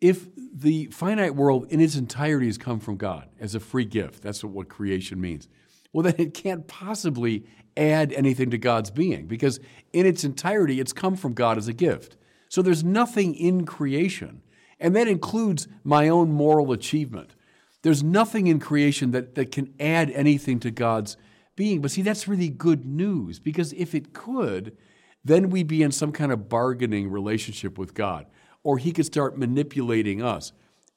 If 0.00 0.26
the 0.34 0.86
finite 0.86 1.36
world 1.36 1.66
in 1.70 1.80
its 1.80 1.94
entirety 1.94 2.46
has 2.46 2.58
come 2.58 2.80
from 2.80 2.96
God 2.96 3.28
as 3.38 3.54
a 3.54 3.60
free 3.60 3.84
gift, 3.84 4.22
that's 4.22 4.42
what 4.42 4.68
creation 4.68 5.20
means 5.20 5.48
well, 5.92 6.02
then 6.02 6.14
it 6.18 6.34
can't 6.34 6.66
possibly 6.66 7.44
add 7.76 8.12
anything 8.12 8.50
to 8.50 8.58
God's 8.58 8.90
being 8.90 9.26
because 9.26 9.60
in 9.92 10.06
its 10.06 10.24
entirety, 10.24 10.80
it's 10.80 10.92
come 10.92 11.16
from 11.16 11.34
God 11.34 11.58
as 11.58 11.68
a 11.68 11.72
gift. 11.72 12.16
So 12.48 12.62
there's 12.62 12.84
nothing 12.84 13.34
in 13.34 13.64
creation, 13.64 14.42
and 14.78 14.94
that 14.94 15.08
includes 15.08 15.68
my 15.84 16.08
own 16.08 16.32
moral 16.32 16.72
achievement. 16.72 17.34
There's 17.82 18.02
nothing 18.02 18.46
in 18.46 18.60
creation 18.60 19.10
that, 19.12 19.34
that 19.34 19.50
can 19.52 19.74
add 19.80 20.10
anything 20.10 20.60
to 20.60 20.70
God's 20.70 21.16
being. 21.56 21.80
But 21.80 21.90
see, 21.90 22.02
that's 22.02 22.28
really 22.28 22.48
good 22.48 22.84
news 22.84 23.38
because 23.38 23.72
if 23.72 23.94
it 23.94 24.12
could, 24.12 24.76
then 25.24 25.50
we'd 25.50 25.66
be 25.66 25.82
in 25.82 25.92
some 25.92 26.12
kind 26.12 26.32
of 26.32 26.48
bargaining 26.48 27.10
relationship 27.10 27.78
with 27.78 27.94
God, 27.94 28.26
or 28.62 28.78
He 28.78 28.92
could 28.92 29.06
start 29.06 29.38
manipulating 29.38 30.22
us. 30.22 30.52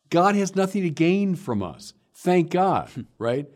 God 0.09 0.35
has 0.35 0.55
nothing 0.55 0.83
to 0.83 0.89
gain 0.89 1.35
from 1.35 1.63
us. 1.63 1.93
Thank 2.13 2.49
God, 2.49 2.89
hmm. 2.89 3.01
right? 3.17 3.47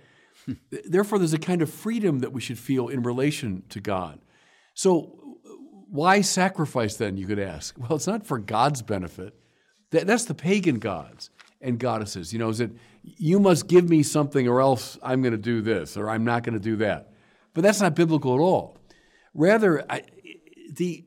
Therefore, 0.71 1.19
there's 1.19 1.33
a 1.33 1.39
kind 1.39 1.61
of 1.61 1.69
freedom 1.69 2.19
that 2.19 2.31
we 2.31 2.41
should 2.41 2.59
feel 2.59 2.87
in 2.87 3.03
relation 3.03 3.63
to 3.69 3.79
God. 3.79 4.19
So, 4.73 5.19
why 5.89 6.21
sacrifice 6.21 6.95
then, 6.95 7.17
you 7.17 7.25
could 7.27 7.39
ask? 7.39 7.75
Well, 7.77 7.95
it's 7.95 8.07
not 8.07 8.25
for 8.25 8.37
God's 8.37 8.81
benefit. 8.81 9.33
that's 9.91 10.25
the 10.25 10.35
pagan 10.35 10.79
gods 10.79 11.31
and 11.61 11.79
goddesses. 11.79 12.31
You 12.31 12.39
know, 12.39 12.49
is 12.49 12.59
it, 12.59 12.71
you 13.03 13.39
must 13.39 13.67
give 13.67 13.89
me 13.89 14.03
something 14.03 14.47
or 14.47 14.61
else 14.61 14.97
I'm 15.01 15.21
going 15.21 15.31
to 15.31 15.37
do 15.37 15.61
this 15.61 15.97
or 15.97 16.09
I'm 16.09 16.23
not 16.23 16.43
going 16.43 16.53
to 16.53 16.59
do 16.59 16.77
that. 16.77 17.11
But 17.53 17.63
that's 17.63 17.81
not 17.81 17.95
biblical 17.95 18.35
at 18.35 18.39
all. 18.39 18.77
Rather, 19.33 19.83
I, 19.89 20.03
the, 20.73 21.05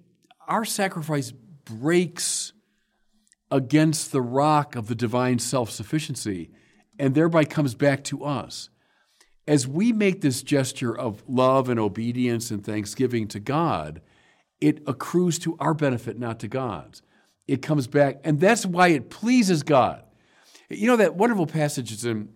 our 0.49 0.65
sacrifice 0.65 1.33
breaks 1.65 2.53
against 3.51 4.13
the 4.13 4.23
rock 4.23 4.75
of 4.75 4.89
the 4.89 4.95
divine 4.95 5.39
self 5.39 5.71
sufficiency 5.71 6.51
and 6.99 7.15
thereby 7.15 7.45
comes 7.45 7.75
back 7.75 8.03
to 8.05 8.25
us 8.25 8.69
as 9.47 9.67
we 9.67 9.93
make 9.93 10.21
this 10.21 10.43
gesture 10.43 10.97
of 10.97 11.23
love 11.29 11.69
and 11.69 11.81
obedience 11.81 12.51
and 12.51 12.65
thanksgiving 12.65 13.27
to 13.29 13.41
God, 13.41 14.01
it 14.61 14.83
accrues 14.87 15.39
to 15.41 15.57
our 15.59 15.75
benefit, 15.75 16.19
not 16.19 16.39
to 16.41 16.49
God's. 16.49 17.03
It 17.49 17.63
comes 17.63 17.87
back, 17.89 18.21
and 18.23 18.39
that's 18.39 18.65
why 18.65 18.89
it 18.89 19.11
pleases 19.11 19.63
God. 19.63 20.05
You 20.69 20.87
know 20.87 20.97
that 20.97 21.17
wonderful 21.17 21.47
passage 21.47 21.91
is 21.91 22.05
in 22.05 22.29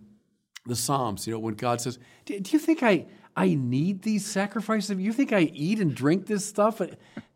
the 0.66 0.76
Psalms, 0.76 1.26
you 1.26 1.32
know, 1.32 1.38
when 1.38 1.54
God 1.54 1.80
says, 1.80 1.98
Do 2.24 2.34
you 2.34 2.58
think 2.58 2.82
I, 2.82 3.06
I 3.36 3.54
need 3.54 4.02
these 4.02 4.26
sacrifices? 4.26 4.98
You 4.98 5.12
think 5.12 5.32
I 5.32 5.42
eat 5.42 5.78
and 5.78 5.94
drink 5.94 6.26
this 6.26 6.44
stuff? 6.44 6.80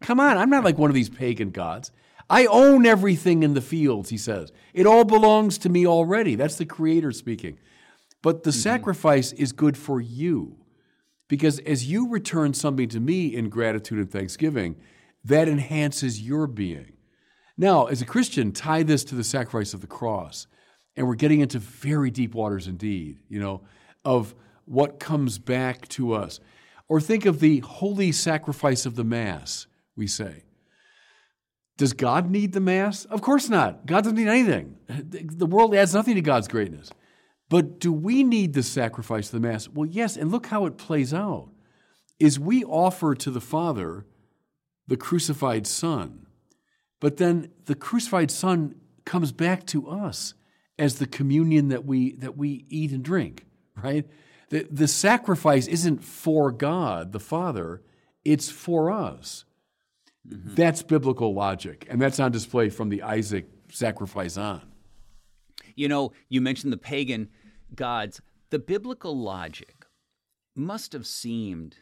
Come 0.01 0.19
on, 0.19 0.37
I'm 0.37 0.51
not 0.51 0.65
like 0.65 0.79
one 0.79 0.91
of 0.91 0.95
these 0.95 1.09
pagan 1.09 1.51
gods. 1.51 1.93
I 2.29 2.47
own 2.47 2.87
everything 2.87 3.43
in 3.43 3.55
the 3.55 3.61
fields, 3.61 4.11
he 4.11 4.19
says. 4.19 4.53
It 4.73 4.87
all 4.87 5.05
belongs 5.05 5.59
to 5.59 5.69
me 5.69 5.87
already. 5.87 6.37
That's 6.37 6.57
the 6.57 6.67
Creator 6.67 7.13
speaking. 7.13 7.59
But 8.23 8.43
the 8.43 8.51
mm-hmm. 8.51 8.61
sacrifice 8.61 9.33
is 9.33 9.53
good 9.53 9.77
for 9.77 10.01
you 10.01 10.57
because 11.29 11.61
as 11.61 11.89
you 11.89 12.09
return 12.09 12.53
something 12.55 12.89
to 12.89 13.01
me 13.01 13.35
in 13.35 13.49
gratitude 13.49 13.99
and 13.99 14.11
thanksgiving, 14.11 14.77
that 15.25 15.49
enhances 15.49 16.21
your 16.21 16.47
being. 16.49 16.95
Now, 17.57 17.87
as 17.87 18.03
a 18.03 18.07
Christian, 18.07 18.53
tie 18.53 18.83
this 18.83 19.05
to 19.05 19.15
the 19.15 19.23
sacrifice 19.23 19.73
of 19.73 19.81
the 19.81 19.87
cross, 19.87 20.47
and 20.97 21.07
we're 21.07 21.15
getting 21.15 21.41
into 21.41 21.59
very 21.59 22.11
deep 22.11 22.35
waters 22.35 22.67
indeed, 22.67 23.21
you 23.29 23.39
know, 23.39 23.63
of 24.05 24.35
what 24.65 24.99
comes 24.99 25.39
back 25.39 25.87
to 25.89 26.15
us. 26.15 26.41
Or 26.89 27.01
think 27.01 27.27
of 27.27 27.39
the 27.39 27.61
holy 27.61 28.11
sacrifice 28.11 28.85
of 28.85 28.97
the 28.97 29.05
Mass, 29.05 29.69
we 29.95 30.09
say. 30.09 30.43
Does 31.77 31.93
God 31.93 32.29
need 32.29 32.53
the 32.53 32.61
Mass? 32.61 33.05
Of 33.05 33.23
course 33.23 33.49
not. 33.49 33.87
God 33.87 34.03
doesn't 34.03 34.19
need 34.19 34.29
anything. 34.29 34.77
The 34.89 35.47
world 35.47 35.75
adds 35.75 35.95
nothing 35.95 36.17
to 36.17 36.23
God's 36.23 36.49
greatness. 36.49 36.91
But 37.51 37.81
do 37.81 37.93
we 37.93 38.23
need 38.23 38.55
the 38.55 38.63
sacrifice 38.63 39.27
of 39.27 39.33
the 39.43 39.47
Mass? 39.47 39.69
Well, 39.69 39.85
yes, 39.87 40.17
and 40.17 40.31
look 40.31 40.47
how 40.47 40.65
it 40.65 40.79
plays 40.79 41.13
out. 41.13 41.51
Is 42.19 42.39
we 42.39 42.65
offer 42.65 43.15
to 43.17 43.31
the 43.31 43.41
Father 43.41 44.07
the 44.87 44.97
crucified 44.97 45.67
Son, 45.67 46.27
but 47.01 47.17
then 47.17 47.51
the 47.67 47.75
crucified 47.75 48.31
Son 48.31 48.77
comes 49.05 49.33
back 49.33 49.67
to 49.67 49.89
us 49.89 50.35
as 50.79 50.99
the 50.99 51.07
communion 51.07 51.69
that 51.69 51.85
we 51.85 52.13
that 52.17 52.37
we 52.37 52.67
eat 52.69 52.93
and 52.93 53.03
drink, 53.03 53.47
right? 53.83 54.07
The, 54.51 54.67
the 54.71 54.89
sacrifice 54.89 55.67
isn't 55.67 56.05
for 56.05 56.53
God, 56.53 57.13
the 57.13 57.21
Father, 57.21 57.83
it's 58.25 58.49
for 58.51 58.91
us. 58.91 59.45
Mm-hmm. 60.29 60.55
That's 60.55 60.83
biblical 60.83 61.35
logic, 61.35 61.87
and 61.91 62.01
that's 62.01 62.21
on 62.21 62.31
display 62.31 62.69
from 62.69 62.91
the 62.91 63.03
Isaac 63.03 63.47
sacrifice 63.73 64.37
on. 64.37 64.71
You 65.75 65.89
know, 65.89 66.13
you 66.29 66.41
mentioned 66.41 66.73
the 66.73 66.77
pagan 66.79 67.31
gods. 67.75 68.21
The 68.51 68.59
biblical 68.59 69.17
logic 69.17 69.87
must 70.55 70.93
have 70.93 71.07
seemed 71.07 71.77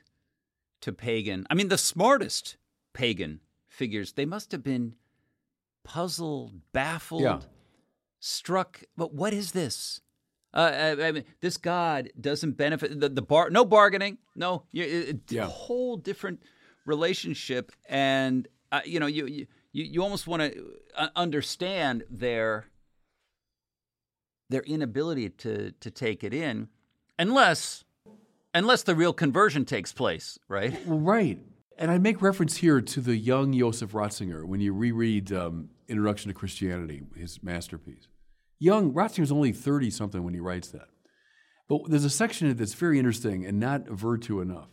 to 0.81 0.93
pagan, 0.93 1.47
I 1.51 1.55
mean, 1.55 1.69
the 1.69 1.79
smartest 1.79 2.57
pagan 2.93 3.41
figures, 3.69 4.13
they 4.13 4.27
must 4.27 4.53
have 4.53 4.63
been 4.63 4.95
puzzled, 5.85 6.61
baffled, 6.73 7.23
yeah. 7.23 7.41
struck. 8.21 8.83
But 8.97 9.15
what 9.15 9.33
is 9.33 9.53
this? 9.53 10.01
Uh, 10.53 10.97
I, 11.01 11.13
mean, 11.13 11.25
this 11.41 11.57
God 11.57 12.11
doesn't 12.19 12.57
benefit 12.57 12.99
the, 12.99 13.09
the 13.09 13.23
bar. 13.23 13.51
No 13.51 13.65
bargaining. 13.65 14.19
No, 14.35 14.65
it, 14.73 15.21
yeah. 15.31 15.45
whole 15.45 15.97
different 15.97 16.43
relationship, 16.87 17.71
and 17.87 18.49
uh, 18.73 18.81
you 18.85 18.99
know, 18.99 19.07
you 19.07 19.27
you 19.27 19.47
you 19.73 20.03
almost 20.03 20.27
want 20.27 20.43
to 20.43 20.75
uh, 20.97 21.09
understand 21.15 22.05
their 22.11 22.67
their 24.49 24.63
inability 24.63 25.31
to 25.31 25.73
to 25.73 25.91
take 25.91 26.25
it 26.25 26.35
in, 26.35 26.69
unless 27.19 27.85
unless 28.55 28.83
the 28.83 28.95
real 28.95 29.13
conversion 29.13 29.65
takes 29.65 29.93
place, 29.93 30.39
right? 30.49 30.79
Right. 30.87 31.39
And 31.81 31.93
I 31.93 31.99
make 31.99 32.21
reference 32.21 32.57
here 32.57 32.81
to 32.81 33.01
the 33.01 33.17
young 33.17 33.57
Joseph 33.57 33.93
Ratzinger 33.93 34.45
when 34.45 34.61
you 34.61 34.73
reread 34.73 35.33
um, 35.33 35.71
Introduction 35.87 36.29
to 36.29 36.35
Christianity, 36.35 37.03
his 37.17 37.43
masterpiece. 37.43 38.09
Young, 38.59 38.93
Ratzinger 38.93 39.21
Ratzinger's 39.21 39.33
only 39.33 39.53
30 39.53 39.91
something 39.91 40.25
when 40.25 40.35
he 40.35 40.41
writes 40.41 40.69
that. 40.69 40.89
But 41.69 41.89
there's 41.89 42.05
a 42.05 42.11
section 42.11 42.55
that's 42.57 42.75
very 42.75 42.99
interesting 42.99 43.47
and 43.47 43.61
not 43.61 43.89
averred 43.89 44.23
to 44.23 44.41
enough, 44.41 44.69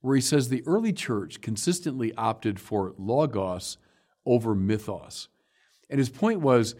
where 0.00 0.14
he 0.14 0.20
says 0.20 0.48
the 0.48 0.62
early 0.66 0.92
church 0.92 1.40
consistently 1.40 2.12
opted 2.16 2.60
for 2.60 2.94
logos 2.98 3.78
over 4.26 4.54
mythos. 4.54 5.28
And 5.88 5.98
his 5.98 6.10
point 6.10 6.40
was 6.40 6.74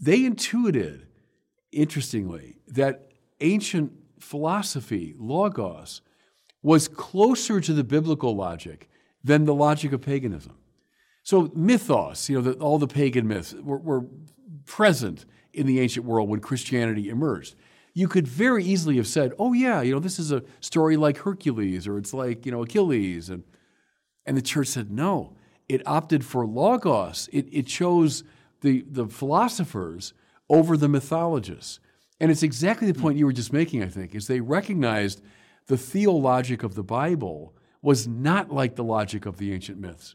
they 0.00 0.24
intuited, 0.24 1.06
interestingly, 1.76 2.56
that 2.68 3.12
ancient 3.40 3.92
philosophy, 4.18 5.14
logos, 5.18 6.00
was 6.62 6.88
closer 6.88 7.60
to 7.60 7.72
the 7.72 7.84
biblical 7.84 8.34
logic 8.34 8.88
than 9.22 9.44
the 9.44 9.54
logic 9.54 9.92
of 9.92 10.00
paganism. 10.00 10.56
So, 11.22 11.50
mythos, 11.54 12.28
you 12.28 12.36
know, 12.36 12.42
the, 12.42 12.58
all 12.58 12.78
the 12.78 12.86
pagan 12.86 13.28
myths 13.28 13.52
were, 13.52 13.78
were 13.78 14.06
present 14.64 15.26
in 15.52 15.66
the 15.66 15.80
ancient 15.80 16.06
world 16.06 16.28
when 16.28 16.40
Christianity 16.40 17.08
emerged. 17.08 17.56
You 17.94 18.08
could 18.08 18.28
very 18.28 18.64
easily 18.64 18.96
have 18.96 19.06
said, 19.06 19.32
oh, 19.38 19.52
yeah, 19.52 19.80
you 19.80 19.92
know, 19.92 19.98
this 19.98 20.18
is 20.18 20.30
a 20.30 20.42
story 20.60 20.96
like 20.96 21.18
Hercules 21.18 21.86
or 21.86 21.98
it's 21.98 22.12
like, 22.12 22.46
you 22.46 22.52
know, 22.52 22.62
Achilles. 22.62 23.30
And, 23.30 23.42
and 24.24 24.36
the 24.36 24.42
church 24.42 24.68
said, 24.68 24.90
no. 24.90 25.34
It 25.68 25.82
opted 25.86 26.24
for 26.24 26.46
logos, 26.46 27.28
it, 27.32 27.48
it 27.50 27.66
chose 27.66 28.22
the, 28.60 28.84
the 28.88 29.06
philosophers 29.06 30.12
over 30.48 30.76
the 30.76 30.88
mythologists. 30.88 31.80
And 32.20 32.30
it's 32.30 32.42
exactly 32.42 32.90
the 32.90 32.98
point 32.98 33.18
you 33.18 33.26
were 33.26 33.32
just 33.32 33.52
making, 33.52 33.82
I 33.82 33.88
think, 33.88 34.14
is 34.14 34.26
they 34.26 34.40
recognized 34.40 35.20
the 35.66 35.76
theologic 35.76 36.62
of 36.62 36.74
the 36.74 36.82
Bible 36.82 37.54
was 37.82 38.06
not 38.06 38.52
like 38.52 38.76
the 38.76 38.84
logic 38.84 39.26
of 39.26 39.36
the 39.36 39.52
ancient 39.52 39.78
myths. 39.78 40.14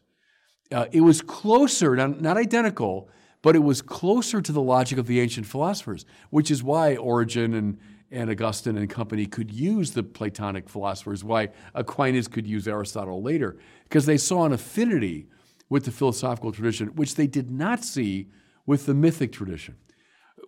Uh, 0.70 0.86
it 0.90 1.02
was 1.02 1.20
closer, 1.20 1.94
not, 1.94 2.20
not 2.20 2.36
identical, 2.36 3.08
but 3.42 3.54
it 3.54 3.60
was 3.60 3.82
closer 3.82 4.40
to 4.40 4.52
the 4.52 4.62
logic 4.62 4.98
of 4.98 5.06
the 5.06 5.20
ancient 5.20 5.46
philosophers, 5.46 6.04
which 6.30 6.50
is 6.50 6.62
why 6.62 6.96
Origen 6.96 7.54
and, 7.54 7.78
and 8.10 8.30
Augustine 8.30 8.76
and 8.76 8.88
company 8.88 9.26
could 9.26 9.50
use 9.50 9.92
the 9.92 10.02
Platonic 10.02 10.68
philosophers, 10.68 11.22
why 11.22 11.48
Aquinas 11.74 12.28
could 12.28 12.46
use 12.46 12.66
Aristotle 12.66 13.22
later, 13.22 13.56
because 13.84 14.06
they 14.06 14.16
saw 14.16 14.44
an 14.44 14.52
affinity 14.52 15.28
with 15.68 15.84
the 15.84 15.90
philosophical 15.90 16.52
tradition, 16.52 16.88
which 16.88 17.16
they 17.16 17.26
did 17.26 17.50
not 17.50 17.84
see 17.84 18.28
with 18.66 18.86
the 18.86 18.94
mythic 18.94 19.32
tradition 19.32 19.76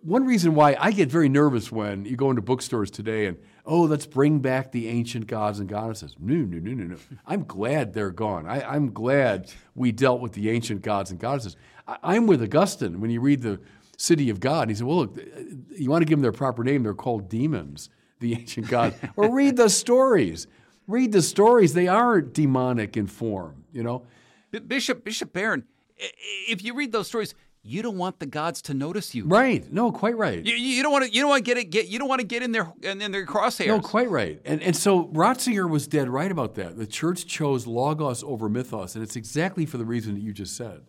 one 0.05 0.23
reason 0.25 0.53
why 0.53 0.77
I 0.79 0.91
get 0.91 1.09
very 1.09 1.29
nervous 1.29 1.71
when 1.71 2.05
you 2.05 2.15
go 2.15 2.29
into 2.29 2.41
bookstores 2.41 2.91
today 2.91 3.25
and, 3.25 3.37
oh, 3.65 3.81
let's 3.81 4.05
bring 4.05 4.37
back 4.37 4.71
the 4.71 4.87
ancient 4.87 5.25
gods 5.25 5.59
and 5.59 5.67
goddesses. 5.67 6.15
No, 6.19 6.35
no, 6.35 6.59
no, 6.59 6.73
no, 6.73 6.83
no. 6.83 6.97
I'm 7.25 7.43
glad 7.43 7.93
they're 7.93 8.11
gone. 8.11 8.45
I, 8.45 8.75
am 8.75 8.93
glad 8.93 9.51
we 9.73 9.91
dealt 9.91 10.21
with 10.21 10.33
the 10.33 10.51
ancient 10.51 10.83
gods 10.83 11.09
and 11.09 11.19
goddesses. 11.19 11.57
I, 11.87 12.15
am 12.15 12.27
with 12.27 12.43
Augustine 12.43 13.01
when 13.01 13.09
you 13.09 13.19
read 13.19 13.41
the 13.41 13.59
City 13.97 14.29
of 14.29 14.39
God. 14.39 14.69
He 14.69 14.75
said, 14.75 14.85
well, 14.85 14.97
look, 14.97 15.17
you 15.75 15.89
want 15.89 16.03
to 16.03 16.05
give 16.05 16.17
them 16.17 16.21
their 16.21 16.31
proper 16.31 16.63
name, 16.63 16.83
they're 16.83 16.93
called 16.93 17.27
demons, 17.27 17.89
the 18.19 18.33
ancient 18.33 18.67
gods. 18.67 18.95
or 19.15 19.33
read 19.33 19.57
the 19.57 19.69
stories. 19.69 20.45
Read 20.87 21.13
the 21.13 21.23
stories. 21.23 21.73
They 21.73 21.87
are 21.87 22.21
demonic 22.21 22.95
in 22.95 23.07
form, 23.07 23.63
you 23.73 23.81
know? 23.81 24.05
Bishop, 24.67 25.03
Bishop 25.03 25.33
Barron, 25.33 25.63
if 25.97 26.63
you 26.63 26.75
read 26.75 26.91
those 26.91 27.07
stories, 27.07 27.33
you 27.67 27.81
don't 27.81 27.97
want 27.97 28.19
the 28.19 28.27
gods 28.27 28.61
to 28.63 28.75
notice 28.75 29.15
you. 29.15 29.25
Right. 29.25 29.71
No, 29.73 29.91
quite 29.91 30.15
right. 30.15 30.45
You, 30.45 30.53
you 30.53 30.83
don't 30.83 30.91
want 30.91 31.05
to. 31.05 31.11
You 31.11 31.21
don't 31.21 31.29
want 31.29 31.43
to 31.43 31.51
get 31.51 31.57
it. 31.57 31.71
Get. 31.71 31.87
You 31.87 31.97
don't 31.97 32.07
want 32.07 32.21
to 32.21 32.27
get 32.27 32.43
in 32.43 32.51
their 32.51 32.71
in, 32.83 33.01
in 33.01 33.11
their 33.11 33.25
crosshairs. 33.25 33.67
No, 33.67 33.81
quite 33.81 34.09
right. 34.09 34.39
And 34.45 34.61
and 34.61 34.75
so 34.75 35.05
Ratzinger 35.05 35.67
was 35.67 35.87
dead 35.87 36.07
right 36.07 36.29
about 36.29 36.53
that. 36.55 36.77
The 36.77 36.85
church 36.85 37.25
chose 37.25 37.65
logos 37.65 38.23
over 38.23 38.47
mythos, 38.49 38.93
and 38.93 39.03
it's 39.03 39.15
exactly 39.15 39.65
for 39.65 39.77
the 39.77 39.85
reason 39.85 40.13
that 40.13 40.21
you 40.21 40.31
just 40.31 40.55
said. 40.55 40.81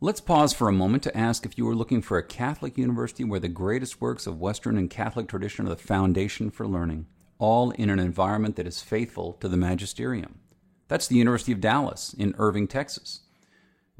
Let's 0.00 0.20
pause 0.20 0.52
for 0.52 0.68
a 0.68 0.72
moment 0.72 1.02
to 1.04 1.16
ask 1.16 1.44
if 1.44 1.56
you 1.56 1.68
are 1.68 1.76
looking 1.76 2.02
for 2.02 2.18
a 2.18 2.26
Catholic 2.26 2.76
university 2.76 3.22
where 3.22 3.38
the 3.38 3.48
greatest 3.48 4.00
works 4.00 4.26
of 4.26 4.40
Western 4.40 4.76
and 4.78 4.90
Catholic 4.90 5.28
tradition 5.28 5.66
are 5.66 5.70
the 5.70 5.76
foundation 5.76 6.50
for 6.50 6.66
learning, 6.66 7.06
all 7.38 7.70
in 7.72 7.90
an 7.90 7.98
environment 7.98 8.56
that 8.56 8.66
is 8.66 8.82
faithful 8.82 9.34
to 9.34 9.48
the 9.48 9.58
magisterium. 9.58 10.40
That's 10.88 11.06
the 11.06 11.16
University 11.16 11.52
of 11.52 11.60
Dallas 11.60 12.14
in 12.18 12.34
Irving, 12.38 12.66
Texas. 12.66 13.20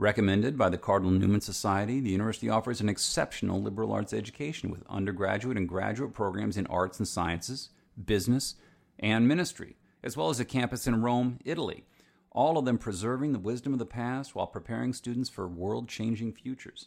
Recommended 0.00 0.56
by 0.56 0.70
the 0.70 0.78
Cardinal 0.78 1.12
Newman 1.12 1.42
Society, 1.42 2.00
the 2.00 2.08
university 2.08 2.48
offers 2.48 2.80
an 2.80 2.88
exceptional 2.88 3.60
liberal 3.60 3.92
arts 3.92 4.14
education 4.14 4.70
with 4.70 4.82
undergraduate 4.88 5.58
and 5.58 5.68
graduate 5.68 6.14
programs 6.14 6.56
in 6.56 6.66
arts 6.68 6.98
and 6.98 7.06
sciences, 7.06 7.68
business, 8.02 8.54
and 8.98 9.28
ministry, 9.28 9.76
as 10.02 10.16
well 10.16 10.30
as 10.30 10.40
a 10.40 10.44
campus 10.46 10.86
in 10.86 11.02
Rome, 11.02 11.38
Italy, 11.44 11.84
all 12.30 12.56
of 12.56 12.64
them 12.64 12.78
preserving 12.78 13.34
the 13.34 13.38
wisdom 13.38 13.74
of 13.74 13.78
the 13.78 13.84
past 13.84 14.34
while 14.34 14.46
preparing 14.46 14.94
students 14.94 15.28
for 15.28 15.46
world 15.46 15.86
changing 15.86 16.32
futures. 16.32 16.86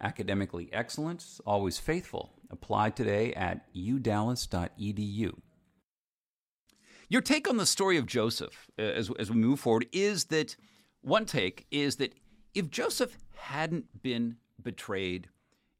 Academically 0.00 0.68
excellent, 0.72 1.24
always 1.46 1.78
faithful. 1.78 2.32
Apply 2.50 2.90
today 2.90 3.32
at 3.34 3.72
udallas.edu. 3.72 5.32
Your 7.08 7.22
take 7.22 7.48
on 7.48 7.56
the 7.56 7.66
story 7.66 7.98
of 7.98 8.06
Joseph 8.06 8.68
uh, 8.76 8.82
as, 8.82 9.12
as 9.16 9.30
we 9.30 9.36
move 9.36 9.60
forward 9.60 9.86
is 9.92 10.24
that 10.24 10.56
one 11.02 11.24
take 11.24 11.64
is 11.70 11.96
that 11.96 12.14
if 12.58 12.70
Joseph 12.70 13.16
hadn't 13.36 14.02
been 14.02 14.36
betrayed 14.60 15.28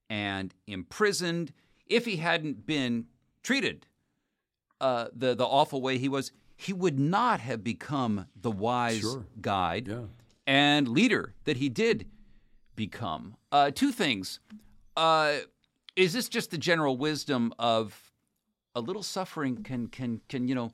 and 0.09 0.55
imprisoned, 0.69 1.53
if 1.87 2.05
he 2.05 2.17
hadn't 2.17 2.67
been 2.67 3.07
treated 3.43 3.87
uh, 4.81 5.09
the 5.12 5.35
the 5.35 5.45
awful 5.45 5.83
way 5.83 5.99
he 5.99 6.09
was, 6.09 6.31
he 6.57 6.73
would 6.73 6.99
not 6.99 7.41
have 7.41 7.64
become 7.64 8.27
the 8.41 8.51
wise 8.51 9.01
sure. 9.01 9.27
guide 9.41 9.88
yeah. 9.88 10.03
and 10.47 10.87
leader 10.87 11.35
that 11.45 11.57
he 11.57 11.69
did 11.69 12.07
become. 12.77 13.37
Uh, 13.51 13.73
two 13.73 13.91
things: 13.91 14.38
uh, 14.97 15.38
is 15.97 16.12
this 16.12 16.29
just 16.29 16.53
the 16.53 16.59
general 16.59 16.97
wisdom 16.97 17.53
of 17.59 18.12
a 18.77 18.81
little 18.81 19.03
suffering 19.03 19.64
can 19.64 19.88
can 19.88 20.21
can 20.29 20.47
you 20.47 20.55
know 20.55 20.71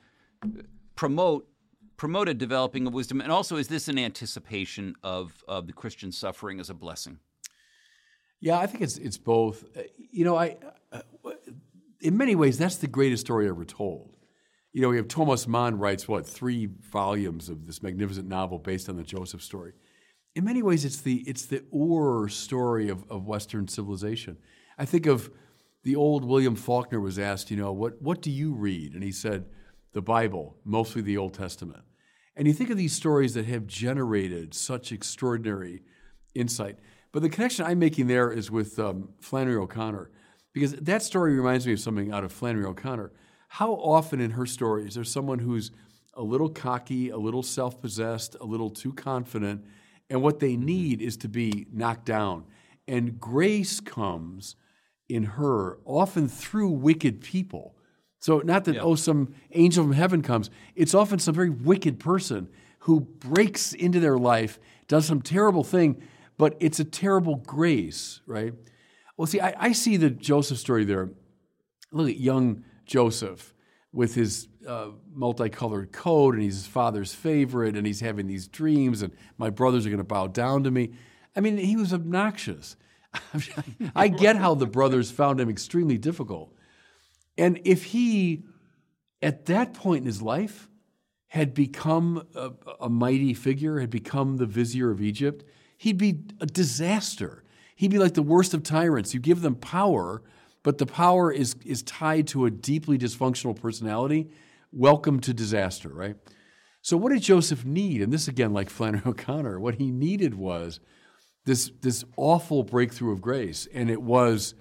promote 0.97 1.49
promoted 1.97 2.39
developing 2.39 2.87
of 2.87 2.95
wisdom? 2.95 3.21
And 3.21 3.31
also, 3.31 3.57
is 3.57 3.69
this 3.69 3.89
an 3.89 3.99
anticipation 3.99 4.95
of, 5.03 5.45
of 5.47 5.67
the 5.67 5.73
Christian 5.73 6.13
suffering 6.13 6.61
as 6.61 6.71
a 6.71 6.75
blessing? 6.75 7.19
Yeah, 8.41 8.59
I 8.59 8.67
think 8.67 8.83
it's 8.83 8.99
it's 8.99 9.17
both. 9.17 9.65
Uh, 9.77 9.83
you 10.11 10.25
know, 10.25 10.37
I 10.37 10.57
uh, 10.93 11.01
in 12.01 12.17
many 12.17 12.35
ways 12.35 12.59
that's 12.59 12.77
the 12.77 12.87
greatest 12.87 13.25
story 13.25 13.49
ever 13.49 13.65
told. 13.65 14.17
You 14.73 14.83
know, 14.83 14.89
we 14.89 14.97
have 14.97 15.09
Thomas 15.09 15.47
Mann 15.47 15.79
writes 15.79 16.09
what 16.09 16.27
three 16.27 16.67
volumes 16.67 17.49
of 17.49 17.67
this 17.67 17.83
magnificent 17.83 18.29
novel 18.29 18.59
based 18.59 18.89
on 18.89 18.97
the 18.97 19.05
Joseph 19.05 19.43
story. 19.43 19.73
In 20.35 20.45
many 20.45 20.63
ways, 20.63 20.85
it's 20.85 21.01
the 21.01 21.23
it's 21.27 21.47
the 21.47 21.63
Ur 21.73 22.29
story 22.29 22.89
of, 22.89 23.05
of 23.11 23.27
Western 23.27 23.69
civilization. 23.69 24.37
I 24.77 24.85
think 24.85 25.07
of 25.07 25.31
the 25.85 25.97
old 25.97 26.25
William 26.25 26.57
Faulkner 26.57 26.99
was 26.99 27.19
asked, 27.19 27.51
you 27.51 27.57
know, 27.57 27.71
what, 27.71 28.01
what 28.01 28.23
do 28.23 28.31
you 28.31 28.53
read? 28.53 28.95
And 28.95 29.03
he 29.03 29.13
said, 29.13 29.45
the 29.95 30.03
Bible, 30.03 30.57
mostly 30.65 31.01
the 31.01 31.17
Old 31.17 31.33
Testament. 31.33 31.83
And 32.37 32.47
you 32.47 32.53
think 32.53 32.69
of 32.69 32.77
these 32.77 32.93
stories 32.93 33.35
that 33.35 33.47
have 33.47 33.67
generated 33.67 34.53
such 34.53 34.93
extraordinary 34.93 35.83
insight. 36.35 36.79
But 37.13 37.23
the 37.23 37.31
connection 37.31 37.65
I'm 37.65 37.79
making 37.79 38.09
there 38.09 38.31
is 38.31 38.51
with 38.51 38.79
um, 38.79 39.11
Flannery 39.21 39.57
O'Connor, 39.57 40.11
because 40.53 40.73
that 40.73 41.03
story 41.03 41.37
reminds 41.37 41.67
me 41.67 41.73
of 41.73 41.81
something 41.81 42.13
out 42.13 42.25
of 42.25 42.33
Flannery 42.33 42.65
O'Connor. 42.65 43.13
How 43.49 43.73
often 43.73 44.21
in 44.21 44.33
her 44.33 44.47
stories 44.47 44.97
there's 44.97 45.11
someone 45.11 45.39
who's 45.39 45.71
a 46.15 46.23
little 46.23 46.49
cocky, 46.49 47.11
a 47.11 47.17
little 47.17 47.43
self 47.43 47.81
possessed, 47.81 48.37
a 48.41 48.45
little 48.45 48.71
too 48.71 48.93
confident, 48.93 49.65
and 50.11 50.23
what 50.23 50.41
they 50.41 50.57
need 50.57 51.01
is 51.01 51.17
to 51.19 51.29
be 51.29 51.67
knocked 51.73 52.05
down. 52.05 52.45
And 52.87 53.19
grace 53.19 53.81
comes 53.81 54.57
in 55.09 55.23
her, 55.25 55.79
often 55.85 56.29
through 56.29 56.71
wicked 56.71 57.21
people. 57.21 57.77
So, 58.25 58.39
not 58.39 58.65
that, 58.65 58.77
yeah. 58.77 58.81
oh, 58.81 58.95
some 58.95 59.35
angel 59.53 59.85
from 59.85 59.93
heaven 59.93 60.23
comes, 60.23 60.49
it's 60.75 60.95
often 60.95 61.19
some 61.19 61.35
very 61.35 61.51
wicked 61.51 62.01
person 62.01 62.49
who 62.79 63.01
breaks 63.01 63.75
into 63.75 64.01
their 64.01 64.17
life, 64.17 64.59
does 64.89 65.05
some 65.05 65.21
terrible 65.21 65.63
thing, 65.63 66.01
but 66.39 66.57
it's 66.59 66.81
a 66.81 66.85
terrible 66.85 67.37
grace, 67.37 68.23
right? 68.27 68.55
Well, 69.19 69.27
see, 69.27 69.43
I, 69.43 69.55
I 69.59 69.73
see 69.73 69.99
the 69.99 70.09
Joseph 70.09 70.57
story 70.57 70.87
there. 70.87 71.11
Look 71.93 72.09
at 72.09 72.17
young 72.17 72.65
Joseph 72.87 73.53
with 73.93 74.15
his 74.15 74.49
uh, 74.67 74.93
multicolored 75.13 75.93
coat, 75.93 76.33
and 76.33 76.43
he's 76.43 76.55
his 76.55 76.67
father's 76.67 77.13
favorite, 77.13 77.77
and 77.77 77.87
he's 77.87 78.01
having 78.01 78.27
these 78.27 78.49
dreams, 78.49 79.03
and 79.03 79.13
my 79.37 79.51
brothers 79.51 79.85
are 79.85 79.91
going 79.91 79.99
to 79.99 80.03
bow 80.03 80.29
down 80.29 80.65
to 80.65 80.71
me. 80.71 80.95
I 81.37 81.41
mean, 81.41 81.59
he 81.59 81.77
was 81.77 81.93
obnoxious. 81.93 82.77
I 83.95 84.09
get 84.09 84.37
how 84.37 84.55
the 84.55 84.67
brothers 84.67 85.11
found 85.11 85.41
him 85.41 85.51
extremely 85.51 85.99
difficult. 85.99 86.55
And 87.37 87.61
if 87.65 87.85
he, 87.85 88.45
at 89.23 89.47
that 89.47 89.75
point 89.75 90.03
in 90.03 90.07
his 90.07 90.23
life, 90.23 90.69
had 91.29 91.53
become 91.53 92.27
a, 92.35 92.53
a 92.81 92.89
mighty 92.89 93.35
figure, 93.35 93.81
had 93.81 93.91
become 93.91 94.37
the 94.37 94.47
vizier 94.47 94.91
of 94.91 95.03
Egypt, 95.03 95.45
he'd 95.79 95.99
be 95.99 96.21
a 96.41 96.47
disaster. 96.47 97.43
He'd 97.75 97.91
be 97.91 97.99
like 97.99 98.15
the 98.15 98.23
worst 98.23 98.55
of 98.55 98.63
tyrants. 98.63 99.15
You 99.15 99.21
give 99.21 99.41
them 99.41 99.57
power, 99.57 100.23
but 100.63 100.79
the 100.79 100.87
power 100.87 101.33
is, 101.33 101.57
is 101.65 101.83
tied 101.83 102.29
to 102.29 102.47
a 102.47 102.51
deeply 102.51 102.99
dysfunctional 102.99 103.61
personality. 103.61 104.31
Welcome 104.73 105.19
to 105.21 105.35
disaster, 105.35 105.89
right? 105.89 106.17
So, 106.83 106.97
what 106.97 107.13
did 107.13 107.23
Joseph 107.23 107.65
need? 107.65 108.03
And 108.03 108.13
this 108.13 108.29
again, 108.29 108.53
like 108.53 108.71
Flannery 108.71 109.03
O'Connor, 109.07 109.59
what 109.59 109.77
he 109.77 109.91
needed 109.91 110.35
was 110.35 110.81
this, 111.47 111.73
this 111.81 112.05
awful 112.17 112.63
breakthrough 112.63 113.13
of 113.13 113.21
grace. 113.21 113.67
And 113.73 113.91
it 113.91 114.03
was 114.03 114.55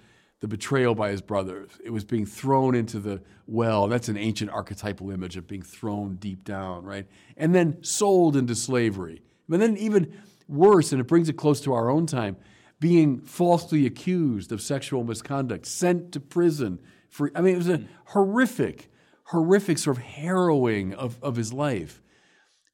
the 0.43 0.47
betrayal 0.49 0.93
by 0.93 1.09
his 1.09 1.21
brothers. 1.21 1.69
It 1.85 1.91
was 1.91 2.03
being 2.03 2.25
thrown 2.25 2.75
into 2.75 2.99
the 2.99 3.21
well. 3.47 3.87
That's 3.87 4.09
an 4.09 4.17
ancient 4.17 4.51
archetypal 4.51 5.09
image 5.09 5.37
of 5.37 5.47
being 5.47 5.61
thrown 5.61 6.15
deep 6.15 6.43
down, 6.43 6.83
right? 6.83 7.07
And 7.37 7.55
then 7.55 7.81
sold 7.81 8.35
into 8.35 8.53
slavery. 8.53 9.21
And 9.49 9.61
then, 9.61 9.77
even 9.77 10.13
worse, 10.49 10.91
and 10.91 10.99
it 10.99 11.05
brings 11.05 11.29
it 11.29 11.37
close 11.37 11.61
to 11.61 11.71
our 11.71 11.89
own 11.89 12.07
time, 12.07 12.35
being 12.81 13.21
falsely 13.21 13.85
accused 13.85 14.51
of 14.51 14.61
sexual 14.61 15.05
misconduct, 15.05 15.65
sent 15.65 16.11
to 16.11 16.19
prison 16.19 16.77
for, 17.09 17.31
I 17.35 17.39
mean, 17.39 17.53
it 17.53 17.59
was 17.59 17.69
a 17.69 17.85
horrific, 18.07 18.91
horrific 19.27 19.77
sort 19.77 19.95
of 19.95 20.03
harrowing 20.03 20.93
of, 20.93 21.19
of 21.23 21.37
his 21.37 21.53
life. 21.53 22.01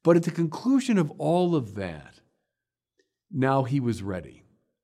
But 0.02 0.16
at 0.16 0.24
the 0.24 0.32
conclusion 0.32 0.98
of 0.98 1.12
all 1.20 1.56
of 1.56 1.76
that, 1.76 2.20
now 3.32 3.62
he 3.62 3.80
was 3.80 4.02
ready. 4.02 4.42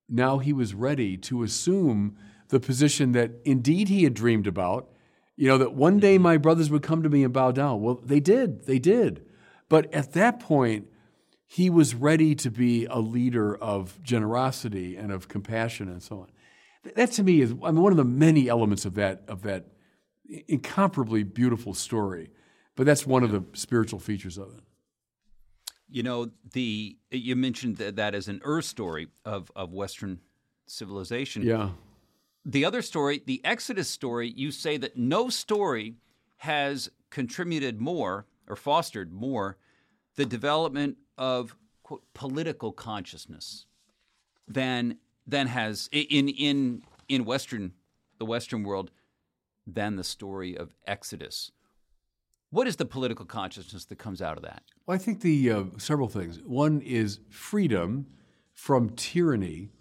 Now 0.07 0.37
he 0.37 0.53
was 0.53 0.75
ready 0.75 1.17
to 1.17 1.41
assume 1.41 2.15
the 2.49 2.59
position 2.59 3.11
that 3.13 3.31
indeed 3.43 3.89
he 3.89 4.03
had 4.03 4.13
dreamed 4.13 4.47
about. 4.47 4.89
You 5.35 5.49
know, 5.49 5.57
that 5.57 5.73
one 5.73 5.99
day 5.99 6.15
mm-hmm. 6.15 6.23
my 6.23 6.37
brothers 6.37 6.69
would 6.69 6.83
come 6.83 7.03
to 7.03 7.09
me 7.09 7.23
and 7.23 7.33
bow 7.33 7.51
down. 7.51 7.81
Well, 7.81 7.99
they 8.03 8.19
did. 8.19 8.65
They 8.65 8.79
did. 8.79 9.25
But 9.67 9.93
at 9.93 10.13
that 10.13 10.39
point, 10.39 10.87
he 11.45 11.69
was 11.69 11.93
ready 11.93 12.35
to 12.35 12.49
be 12.49 12.85
a 12.85 12.99
leader 12.99 13.55
of 13.55 14.01
generosity 14.01 14.95
and 14.95 15.11
of 15.11 15.27
compassion 15.27 15.89
and 15.89 16.01
so 16.01 16.21
on. 16.21 16.27
That 16.95 17.11
to 17.13 17.23
me 17.23 17.41
is 17.41 17.51
I 17.63 17.71
mean, 17.71 17.81
one 17.81 17.91
of 17.91 17.97
the 17.97 18.03
many 18.03 18.47
elements 18.47 18.85
of 18.85 18.95
that, 18.95 19.23
of 19.27 19.41
that 19.43 19.65
incomparably 20.47 21.23
beautiful 21.23 21.73
story. 21.73 22.29
But 22.75 22.85
that's 22.85 23.05
one 23.07 23.23
of 23.23 23.31
the 23.31 23.43
spiritual 23.53 23.99
features 23.99 24.37
of 24.37 24.49
it. 24.49 24.63
You 25.87 26.03
know, 26.03 26.31
the 26.53 26.97
you 27.11 27.35
mentioned 27.35 27.77
that, 27.77 27.95
that 27.95 28.15
as 28.15 28.27
an 28.27 28.41
Ur 28.45 28.61
story 28.61 29.07
of, 29.23 29.51
of 29.55 29.71
Western 29.71 30.19
civilization. 30.65 31.43
Yeah. 31.43 31.69
The 32.45 32.63
other 32.63 32.81
story, 32.83 33.23
the 33.25 33.41
Exodus 33.43 33.89
story, 33.89 34.31
you 34.35 34.51
say 34.51 34.77
that 34.77 34.97
no 34.97 35.29
story 35.29 35.95
has 36.37 36.91
contributed 37.09 37.81
more 37.81 38.27
or 38.47 38.55
fostered 38.55 39.11
more 39.11 39.57
the 40.15 40.25
development 40.25 40.97
of 41.17 41.55
quote, 41.81 42.03
political 42.13 42.71
consciousness 42.71 43.65
than 44.47 44.97
than 45.25 45.47
has 45.47 45.89
in 45.91 46.29
in 46.29 46.83
in 47.07 47.25
Western 47.25 47.73
the 48.19 48.25
Western 48.25 48.63
world 48.63 48.91
than 49.65 49.95
the 49.95 50.03
story 50.03 50.55
of 50.55 50.75
Exodus. 50.85 51.51
What 52.51 52.67
is 52.67 52.75
the 52.75 52.85
political 52.85 53.25
consciousness 53.25 53.85
that 53.85 53.97
comes 53.97 54.21
out 54.21 54.37
of 54.37 54.43
that? 54.43 54.63
Well, 54.85 54.95
I 54.95 54.99
think 54.99 55.21
the 55.21 55.51
uh, 55.51 55.63
several 55.77 56.07
things. 56.07 56.39
One 56.45 56.81
is 56.81 57.19
freedom 57.29 58.05
from 58.53 58.91
tyranny, 58.91 59.71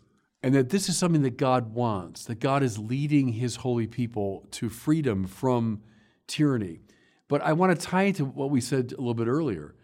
and 0.45 0.55
that 0.55 0.69
this 0.69 0.91
is 0.91 0.99
something 0.99 1.23
that 1.23 1.39
God 1.39 1.73
wants. 1.73 2.27
That 2.27 2.39
God 2.39 2.63
is 2.63 2.79
leading 2.79 3.29
His 3.29 3.57
holy 3.57 3.87
people 3.87 4.47
to 4.51 4.69
freedom 4.69 5.27
from 5.27 5.81
tyranny. 6.27 6.81
But 7.29 7.41
I 7.41 7.55
want 7.55 7.79
to 7.79 7.87
tie 7.87 8.05
it 8.05 8.17
to 8.17 8.27
what 8.27 8.51
we 8.51 8.61
said 8.61 8.93
a 8.93 9.01
little 9.01 9.15
bit 9.15 9.27
earlier. 9.27 9.75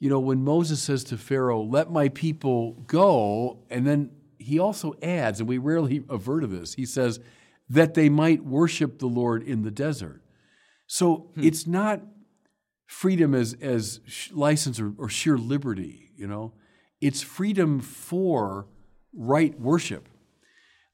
You 0.00 0.08
know, 0.08 0.18
when 0.18 0.42
Moses 0.42 0.80
says 0.80 1.04
to 1.04 1.18
Pharaoh, 1.18 1.60
"Let 1.62 1.90
my 1.90 2.08
people 2.08 2.72
go," 2.86 3.64
and 3.68 3.86
then 3.86 4.12
he 4.38 4.58
also 4.58 4.94
adds, 5.02 5.40
and 5.40 5.48
we 5.48 5.58
rarely 5.58 6.02
avert 6.08 6.42
of 6.42 6.50
this. 6.50 6.72
He 6.72 6.86
says 6.86 7.20
that 7.68 7.92
they 7.92 8.08
might 8.08 8.42
worship 8.42 9.00
the 9.00 9.08
Lord 9.08 9.42
in 9.42 9.60
the 9.60 9.70
desert. 9.70 10.22
So 10.86 11.32
hmm. 11.34 11.42
it's 11.44 11.66
not 11.66 12.00
freedom 12.86 13.34
as, 13.34 13.54
as 13.60 14.00
license 14.32 14.80
or, 14.80 14.94
or 14.96 15.10
sheer 15.10 15.36
liberty, 15.36 16.12
you 16.16 16.26
know. 16.26 16.54
It's 16.98 17.20
freedom 17.20 17.80
for 17.80 18.68
right 19.12 19.58
worship. 19.58 20.08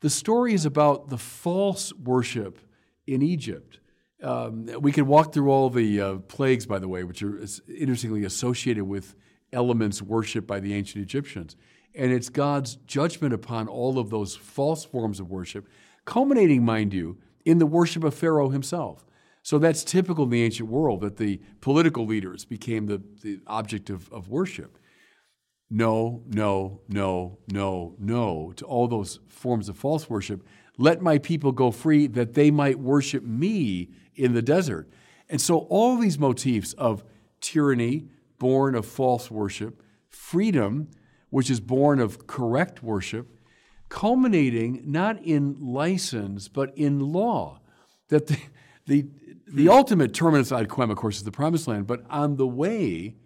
The 0.01 0.11
story 0.11 0.55
is 0.55 0.67
about 0.67 1.09
the 1.09 1.19
false 1.19 1.93
worship 1.95 2.59
in 3.07 3.23
Egypt. 3.23 3.81
Um, 4.23 4.67
we 4.81 4.93
can 4.93 5.07
walk 5.07 5.33
through 5.33 5.51
all 5.51 5.71
the 5.71 6.01
uh, 6.01 6.15
plagues, 6.29 6.67
by 6.67 6.79
the 6.79 6.89
way, 6.89 7.05
which 7.05 7.23
are 7.23 7.41
interestingly 7.69 8.25
associated 8.25 8.85
with 8.85 9.15
elements 9.53 10.03
worshipped 10.03 10.47
by 10.47 10.61
the 10.61 10.75
ancient 10.75 11.03
Egyptians. 11.03 11.57
And 11.95 12.11
it's 12.11 12.29
God's 12.29 12.77
judgment 12.87 13.35
upon 13.35 13.69
all 13.69 13.99
of 13.99 14.11
those 14.11 14.35
false 14.35 14.85
forms 14.85 15.21
of 15.21 15.31
worship, 15.31 15.69
culminating, 16.05 16.65
mind 16.65 16.93
you, 16.93 17.19
in 17.45 17.59
the 17.59 17.67
worship 17.67 18.03
of 18.05 18.15
Pharaoh 18.15 18.49
himself. 18.49 19.07
So 19.43 19.59
that's 19.59 19.85
typical 19.85 20.25
in 20.25 20.31
the 20.31 20.43
ancient 20.43 20.71
world 20.71 21.03
that 21.03 21.19
the 21.19 21.41
political 21.61 22.07
leaders 22.07 22.45
became 22.45 22.87
the, 22.87 23.03
the 23.23 23.41
object 23.47 23.91
of, 23.91 24.11
of 24.13 24.29
worship. 24.29 24.79
No, 25.77 26.23
no, 26.29 26.83
no, 26.89 27.39
no, 27.51 27.97
no 27.99 28.53
to 28.55 28.65
all 28.65 28.87
those 28.87 29.19
forms 29.27 29.69
of 29.69 29.77
false 29.77 30.09
worship. 30.09 30.47
Let 30.79 31.03
my 31.03 31.19
people 31.19 31.51
go 31.51 31.73
free 31.73 32.07
that 32.07 32.35
they 32.35 32.53
might 32.53 32.79
worship 32.79 33.25
me 33.25 33.91
in 34.15 34.35
the 34.35 34.41
desert. 34.41 34.89
And 35.29 35.41
so 35.41 35.67
all 35.71 35.97
these 35.97 36.17
motifs 36.17 36.75
of 36.75 37.03
tyranny, 37.41 38.07
born 38.39 38.77
of 38.77 38.87
false 38.87 39.33
worship, 39.33 39.83
freedom, 40.09 40.91
which 41.31 41.51
is 41.51 41.59
born 41.59 41.99
of 41.99 42.29
correct 42.29 42.85
worship, 42.85 43.37
culminating 43.89 44.81
not 44.87 45.21
in 45.25 45.57
license, 45.59 46.47
but 46.47 46.73
in 46.79 47.01
law. 47.01 47.59
That 48.11 48.29
the, 48.29 48.39
the, 48.87 49.07
the 49.49 49.65
hmm. 49.65 49.71
ultimate 49.71 50.15
terminus 50.15 50.53
ad 50.53 50.69
quem, 50.69 50.93
of 50.93 50.97
course, 50.97 51.17
is 51.17 51.25
the 51.25 51.33
promised 51.33 51.67
land, 51.67 51.89
but 51.89 52.05
on 52.09 52.37
the 52.37 52.47
way, 52.47 53.17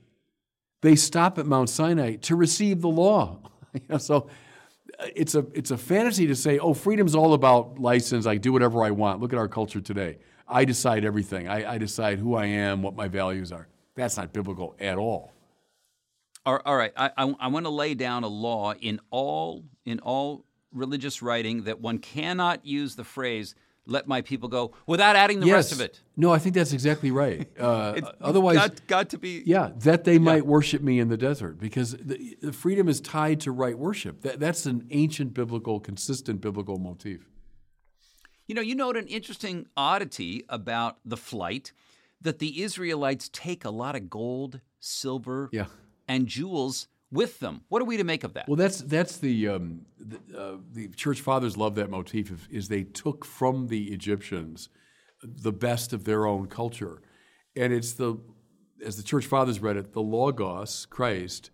they 0.80 0.96
stop 0.96 1.38
at 1.38 1.46
Mount 1.46 1.68
Sinai 1.68 2.16
to 2.16 2.36
receive 2.36 2.80
the 2.80 2.88
law. 2.88 3.38
so 3.98 4.28
uh, 4.98 5.06
it's 5.14 5.34
a, 5.34 5.46
it's 5.54 5.70
a 5.70 5.78
fantasy 5.78 6.26
to 6.26 6.34
say, 6.34 6.58
oh, 6.58 6.74
freedom's 6.74 7.14
all 7.14 7.34
about 7.34 7.78
license. 7.78 8.26
I 8.26 8.36
do 8.36 8.52
whatever 8.52 8.84
I 8.84 8.90
want. 8.90 9.20
Look 9.20 9.32
at 9.32 9.38
our 9.38 9.48
culture 9.48 9.80
today. 9.80 10.18
I 10.46 10.64
decide 10.64 11.04
everything. 11.04 11.48
I, 11.48 11.74
I 11.74 11.78
decide 11.78 12.18
who 12.18 12.34
I 12.34 12.46
am, 12.46 12.82
what 12.82 12.96
my 12.96 13.08
values 13.08 13.52
are. 13.52 13.68
That's 13.94 14.16
not 14.16 14.32
biblical 14.32 14.76
at 14.80 14.96
all. 14.96 15.32
All 16.46 16.76
right, 16.76 16.92
I, 16.96 17.10
I, 17.14 17.34
I 17.40 17.48
want 17.48 17.66
to 17.66 17.70
lay 17.70 17.92
down 17.92 18.24
a 18.24 18.28
law 18.28 18.72
in 18.72 19.00
all 19.10 19.64
in 19.84 19.98
all 20.00 20.46
religious 20.72 21.20
writing 21.20 21.64
that 21.64 21.78
one 21.78 21.98
cannot 21.98 22.64
use 22.64 22.96
the 22.96 23.04
phrase 23.04 23.54
let 23.88 24.06
my 24.06 24.20
people 24.20 24.48
go 24.48 24.72
without 24.86 25.16
adding 25.16 25.40
the 25.40 25.46
yes. 25.46 25.54
rest 25.54 25.72
of 25.72 25.80
it. 25.80 26.00
No, 26.16 26.32
I 26.32 26.38
think 26.38 26.54
that's 26.54 26.72
exactly 26.72 27.10
right. 27.10 27.48
Uh, 27.58 28.00
otherwise, 28.20 28.56
got, 28.56 28.86
got, 28.86 29.08
to 29.10 29.18
be. 29.18 29.42
Yeah, 29.44 29.70
that 29.78 30.04
they 30.04 30.14
yeah. 30.14 30.18
might 30.18 30.46
worship 30.46 30.80
me 30.80 31.00
in 31.00 31.08
the 31.08 31.16
desert 31.16 31.58
because 31.58 31.92
the, 31.92 32.36
the, 32.40 32.52
freedom 32.52 32.88
is 32.88 33.00
tied 33.00 33.40
to 33.40 33.52
right 33.52 33.76
worship. 33.76 34.22
That, 34.22 34.38
that's 34.38 34.64
an 34.66 34.86
ancient 34.90 35.34
biblical, 35.34 35.80
consistent 35.80 36.40
biblical 36.40 36.78
motif. 36.78 37.28
You 38.46 38.54
know, 38.54 38.60
you 38.60 38.74
note 38.74 38.96
an 38.96 39.08
interesting 39.08 39.66
oddity 39.76 40.44
about 40.48 40.98
the 41.04 41.16
flight 41.16 41.72
that 42.20 42.38
the 42.38 42.62
Israelites 42.62 43.28
take 43.32 43.64
a 43.64 43.70
lot 43.70 43.96
of 43.96 44.08
gold, 44.08 44.60
silver, 44.78 45.48
Yeah. 45.52 45.66
and 46.06 46.26
jewels 46.26 46.86
with 47.10 47.40
them. 47.40 47.62
What 47.68 47.82
are 47.82 47.86
we 47.86 47.96
to 47.96 48.04
make 48.04 48.24
of 48.24 48.34
that? 48.34 48.48
Well, 48.48 48.56
that's 48.56 48.80
that's 48.80 49.18
the 49.18 49.48
um, 49.48 49.82
the, 49.98 50.38
uh, 50.38 50.56
the 50.72 50.88
church 50.88 51.20
fathers 51.20 51.56
love 51.56 51.74
that 51.76 51.90
motif. 51.90 52.30
Of, 52.30 52.48
is 52.50 52.68
they 52.68 52.84
took 52.84 53.24
from 53.24 53.68
the 53.68 53.92
Egyptians 53.92 54.68
the 55.22 55.52
best 55.52 55.92
of 55.92 56.04
their 56.04 56.26
own 56.26 56.46
culture, 56.46 57.00
and 57.56 57.72
it's 57.72 57.92
the 57.92 58.18
as 58.84 58.96
the 58.96 59.02
church 59.02 59.26
fathers 59.26 59.60
read 59.60 59.76
it, 59.76 59.92
the 59.92 60.02
logos 60.02 60.86
Christ 60.86 61.50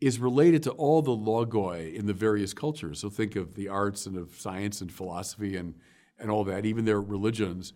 is 0.00 0.18
related 0.18 0.62
to 0.62 0.70
all 0.72 1.02
the 1.02 1.16
logoi 1.16 1.92
in 1.92 2.06
the 2.06 2.12
various 2.12 2.54
cultures. 2.54 3.00
So 3.00 3.10
think 3.10 3.34
of 3.34 3.54
the 3.54 3.68
arts 3.68 4.06
and 4.06 4.16
of 4.16 4.34
science 4.38 4.80
and 4.80 4.92
philosophy 4.92 5.56
and 5.56 5.74
and 6.18 6.30
all 6.30 6.44
that, 6.44 6.66
even 6.66 6.84
their 6.84 7.00
religions. 7.00 7.72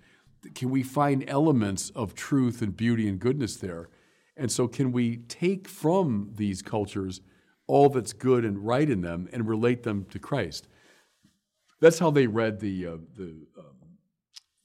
Can 0.57 0.71
we 0.71 0.83
find 0.83 1.25
elements 1.29 1.91
of 1.91 2.15
truth 2.15 2.63
and 2.63 2.77
beauty 2.77 3.09
and 3.09 3.21
goodness 3.21 3.57
there? 3.57 3.89
And 4.43 4.51
so, 4.51 4.67
can 4.67 4.91
we 4.91 5.19
take 5.19 5.69
from 5.69 6.33
these 6.35 6.63
cultures 6.63 7.21
all 7.69 7.89
that's 7.89 8.13
good 8.13 8.45
and 8.45 8.59
right 8.59 8.91
in 8.91 9.01
them 9.01 9.29
and 9.33 9.49
relate 9.49 9.85
them 9.85 10.05
to 10.07 10.19
Christ? 10.19 10.67
That's 11.79 12.01
how 12.01 12.11
they 12.11 12.27
read 12.27 12.59
the, 12.59 12.87
uh, 12.89 12.97
the, 13.17 13.47
um, 13.57 13.99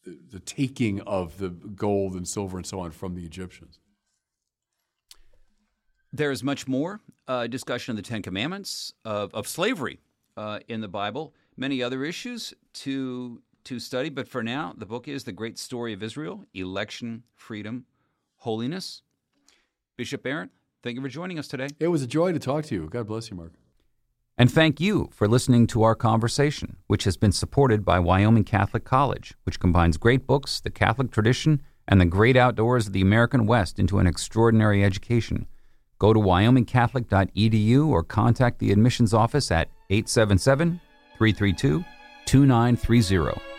the, 0.03 0.17
the 0.31 0.39
taking 0.39 1.01
of 1.01 1.37
the 1.37 1.49
gold 1.49 2.15
and 2.15 2.27
silver 2.27 2.57
and 2.57 2.65
so 2.65 2.79
on 2.79 2.89
from 2.89 3.13
the 3.13 3.23
Egyptians. 3.23 3.77
There 6.11 6.31
is 6.31 6.43
much 6.43 6.67
more 6.67 6.99
uh, 7.27 7.45
discussion 7.45 7.91
of 7.91 7.97
the 7.97 8.09
Ten 8.09 8.23
Commandments, 8.23 8.93
of, 9.05 9.31
of 9.35 9.47
slavery 9.47 9.99
uh, 10.35 10.57
in 10.67 10.81
the 10.81 10.87
Bible, 10.87 11.35
many 11.55 11.83
other 11.83 12.03
issues 12.03 12.51
to, 12.73 13.43
to 13.65 13.79
study. 13.79 14.09
But 14.09 14.27
for 14.27 14.41
now, 14.41 14.73
the 14.75 14.87
book 14.87 15.07
is 15.07 15.25
The 15.25 15.33
Great 15.33 15.59
Story 15.59 15.93
of 15.93 16.01
Israel 16.01 16.45
Election, 16.55 17.25
Freedom, 17.35 17.85
Holiness. 18.37 19.03
Bishop 19.97 20.21
Barron, 20.21 20.51
thank 20.83 20.95
you 20.95 21.01
for 21.01 21.09
joining 21.09 21.39
us 21.39 21.47
today. 21.47 21.69
It 21.79 21.87
was 21.87 22.03
a 22.03 22.07
joy 22.07 22.31
to 22.31 22.37
talk 22.37 22.65
to 22.65 22.75
you. 22.75 22.87
God 22.87 23.07
bless 23.07 23.31
you, 23.31 23.35
Mark. 23.35 23.53
And 24.37 24.51
thank 24.51 24.79
you 24.79 25.09
for 25.11 25.27
listening 25.27 25.65
to 25.67 25.81
our 25.81 25.95
conversation, 25.95 26.77
which 26.85 27.05
has 27.05 27.17
been 27.17 27.31
supported 27.31 27.83
by 27.83 27.97
Wyoming 27.97 28.43
Catholic 28.43 28.85
College, 28.85 29.33
which 29.43 29.59
combines 29.59 29.97
great 29.97 30.27
books, 30.27 30.59
the 30.59 30.69
Catholic 30.69 31.09
tradition, 31.09 31.63
and 31.87 31.99
the 31.99 32.05
great 32.05 32.37
outdoors 32.37 32.85
of 32.85 32.93
the 32.93 33.01
American 33.01 33.47
West 33.47 33.79
into 33.79 33.97
an 33.97 34.05
extraordinary 34.05 34.83
education. 34.83 35.47
Go 35.97 36.13
to 36.13 36.19
wyomingcatholic.edu 36.19 37.87
or 37.87 38.03
contact 38.03 38.59
the 38.59 38.71
admissions 38.71 39.15
office 39.15 39.49
at 39.49 39.69
877 39.89 40.79
332 41.17 41.83
2930. 42.27 43.56